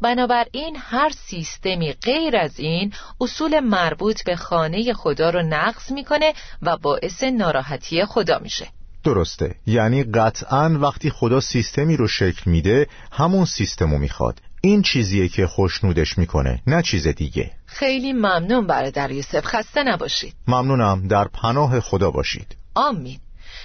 بنابراین 0.00 0.76
هر 0.80 1.10
سیستمی 1.10 1.92
غیر 1.92 2.36
از 2.36 2.60
این 2.60 2.92
اصول 3.20 3.60
مربوط 3.60 4.24
به 4.24 4.36
خانه 4.36 4.92
خدا 4.92 5.30
رو 5.30 5.42
نقض 5.42 5.92
می‌کنه 5.92 6.32
و 6.62 6.76
باعث 6.76 7.22
ناراحتی 7.22 8.04
خدا 8.04 8.38
میشه. 8.38 8.66
درسته. 9.04 9.54
یعنی 9.66 10.04
قطعا 10.04 10.78
وقتی 10.80 11.10
خدا 11.10 11.40
سیستمی 11.40 11.96
رو 11.96 12.08
شکل 12.08 12.50
میده 12.50 12.86
همون 13.12 13.44
سیستم 13.44 13.90
رو 13.90 13.98
می‌خواد. 13.98 14.40
این 14.66 14.82
چیزیه 14.82 15.28
که 15.28 15.46
خوشنودش 15.46 16.18
می‌کنه 16.18 16.62
نه 16.66 16.82
چیز 16.82 17.06
دیگه. 17.06 17.50
خیلی 17.66 18.12
ممنون 18.12 18.66
برادر 18.66 19.10
یوسف 19.10 19.44
خسته 19.44 19.82
نباشید. 19.82 20.34
ممنونم 20.48 21.08
در 21.08 21.28
پناه 21.28 21.80
خدا 21.80 22.10
باشید. 22.10 22.56
آمین. 22.74 23.18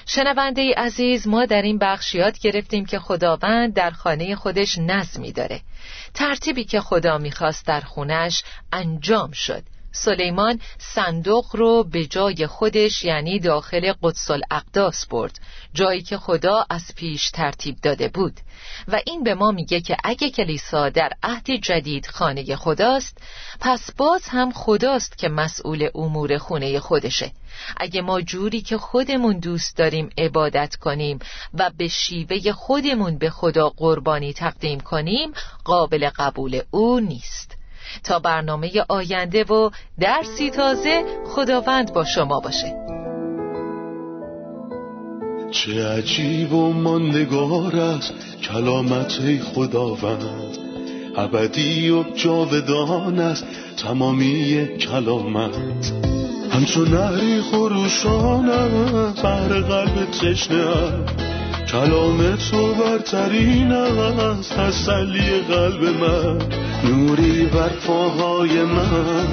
شنونده 0.05 0.61
ای 0.61 0.73
عزیز 0.73 1.27
ما 1.27 1.45
در 1.45 1.61
این 1.61 1.77
بخش 1.77 2.15
یاد 2.15 2.39
گرفتیم 2.39 2.85
که 2.85 2.99
خداوند 2.99 3.73
در 3.73 3.91
خانه 3.91 4.35
خودش 4.35 4.77
نظمی 4.77 5.31
داره. 5.31 5.61
ترتیبی 6.13 6.63
که 6.63 6.81
خدا 6.81 7.17
می‌خواست 7.17 7.65
در 7.65 7.81
خونش 7.81 8.43
انجام 8.73 9.31
شد. 9.31 9.63
سلیمان 9.91 10.59
صندوق 10.77 11.55
رو 11.55 11.83
به 11.83 12.05
جای 12.05 12.47
خودش 12.47 13.05
یعنی 13.05 13.39
داخل 13.39 13.93
قدس 14.03 14.31
الاقداس 14.31 15.05
برد 15.05 15.39
جایی 15.73 16.01
که 16.01 16.17
خدا 16.17 16.65
از 16.69 16.95
پیش 16.95 17.29
ترتیب 17.29 17.75
داده 17.81 18.07
بود. 18.07 18.39
و 18.87 18.99
این 19.05 19.23
به 19.23 19.35
ما 19.35 19.51
میگه 19.51 19.81
که 19.81 19.97
اگه 20.03 20.29
کلیسا 20.29 20.89
در 20.89 21.09
عهد 21.23 21.51
جدید 21.51 22.07
خانه 22.07 22.55
خداست 22.55 23.17
پس 23.59 23.91
باز 23.91 24.27
هم 24.27 24.51
خداست 24.51 25.17
که 25.17 25.29
مسئول 25.29 25.89
امور 25.95 26.37
خونه 26.37 26.79
خودشه. 26.79 27.31
اگه 27.77 28.01
ما 28.01 28.21
جوری 28.21 28.61
که 28.61 28.77
خودمون 28.77 29.39
دوست 29.39 29.77
داریم 29.77 30.09
عبادت 30.17 30.75
کنیم 30.75 31.19
و 31.53 31.71
به 31.77 31.87
شیوه 31.87 32.51
خودمون 32.51 33.17
به 33.17 33.29
خدا 33.29 33.69
قربانی 33.69 34.33
تقدیم 34.33 34.79
کنیم 34.79 35.31
قابل 35.63 36.09
قبول 36.15 36.61
او 36.71 36.99
نیست. 36.99 37.60
تا 38.03 38.19
برنامه 38.19 38.71
آینده 38.89 39.43
و 39.43 39.69
درسی 39.99 40.49
تازه 40.49 41.03
خداوند 41.25 41.93
با 41.93 42.03
شما 42.03 42.39
باشه. 42.39 42.75
چه 45.51 45.87
عجیب 45.87 46.53
و 46.53 46.73
ماندگار 46.73 47.75
است 47.75 48.13
کلامت 48.43 49.41
خداوند. 49.53 50.57
ابدی 51.17 51.89
و 51.89 52.03
جاودان 52.03 53.19
است 53.19 53.45
تمامی 53.77 54.67
کلامت. 54.77 55.57
همچون 56.51 56.87
نهری 56.87 57.41
خروشان 57.41 58.45
بر 59.23 59.47
قلب 59.47 60.11
تشنه 60.11 61.05
کلام 61.71 62.35
تو 62.35 62.73
برترین 62.73 63.71
است 63.71 64.53
تسلی 64.53 65.39
قلب 65.39 65.83
من. 65.83 66.39
نوری 66.83 67.45
بر 67.45 67.69
پاهای 67.69 68.63
من 68.63 69.27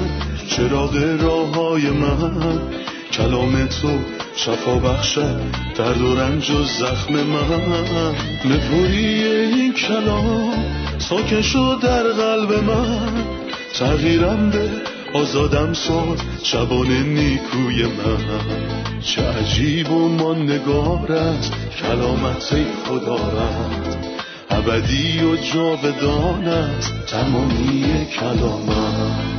چراغ 0.47 1.17
راه 1.21 1.55
های 1.55 1.89
من. 1.89 2.59
کلام 3.11 3.65
تو 3.65 3.99
شفا 4.35 4.75
بخشد 4.75 5.41
درد 5.77 6.01
و 6.01 6.15
رنج 6.15 6.51
و 6.51 6.63
زخم 6.63 7.13
من. 7.13 8.15
نپوری 8.45 9.23
این 9.23 9.73
کلام 9.73 10.53
ساکن 10.97 11.41
شد 11.41 11.79
در 11.81 12.03
قلب 12.03 12.63
من. 12.63 13.23
تغییرم 13.73 14.49
به 14.49 14.69
آزادم 15.13 15.73
ساد 15.73 16.21
شبان 16.43 16.87
نیکوی 16.87 17.85
من. 17.85 19.01
چه 19.01 19.21
عجیب 19.21 19.91
و 19.91 20.09
ماندگار 20.09 21.11
است 21.11 21.53
کلامت 21.81 22.55
خدا 22.85 23.15
رد 23.15 24.19
ابدی 24.59 25.23
و 25.23 25.35
جاودان 25.35 26.47
است 26.47 26.93
تمامی 27.07 28.05
کلامت 28.05 29.38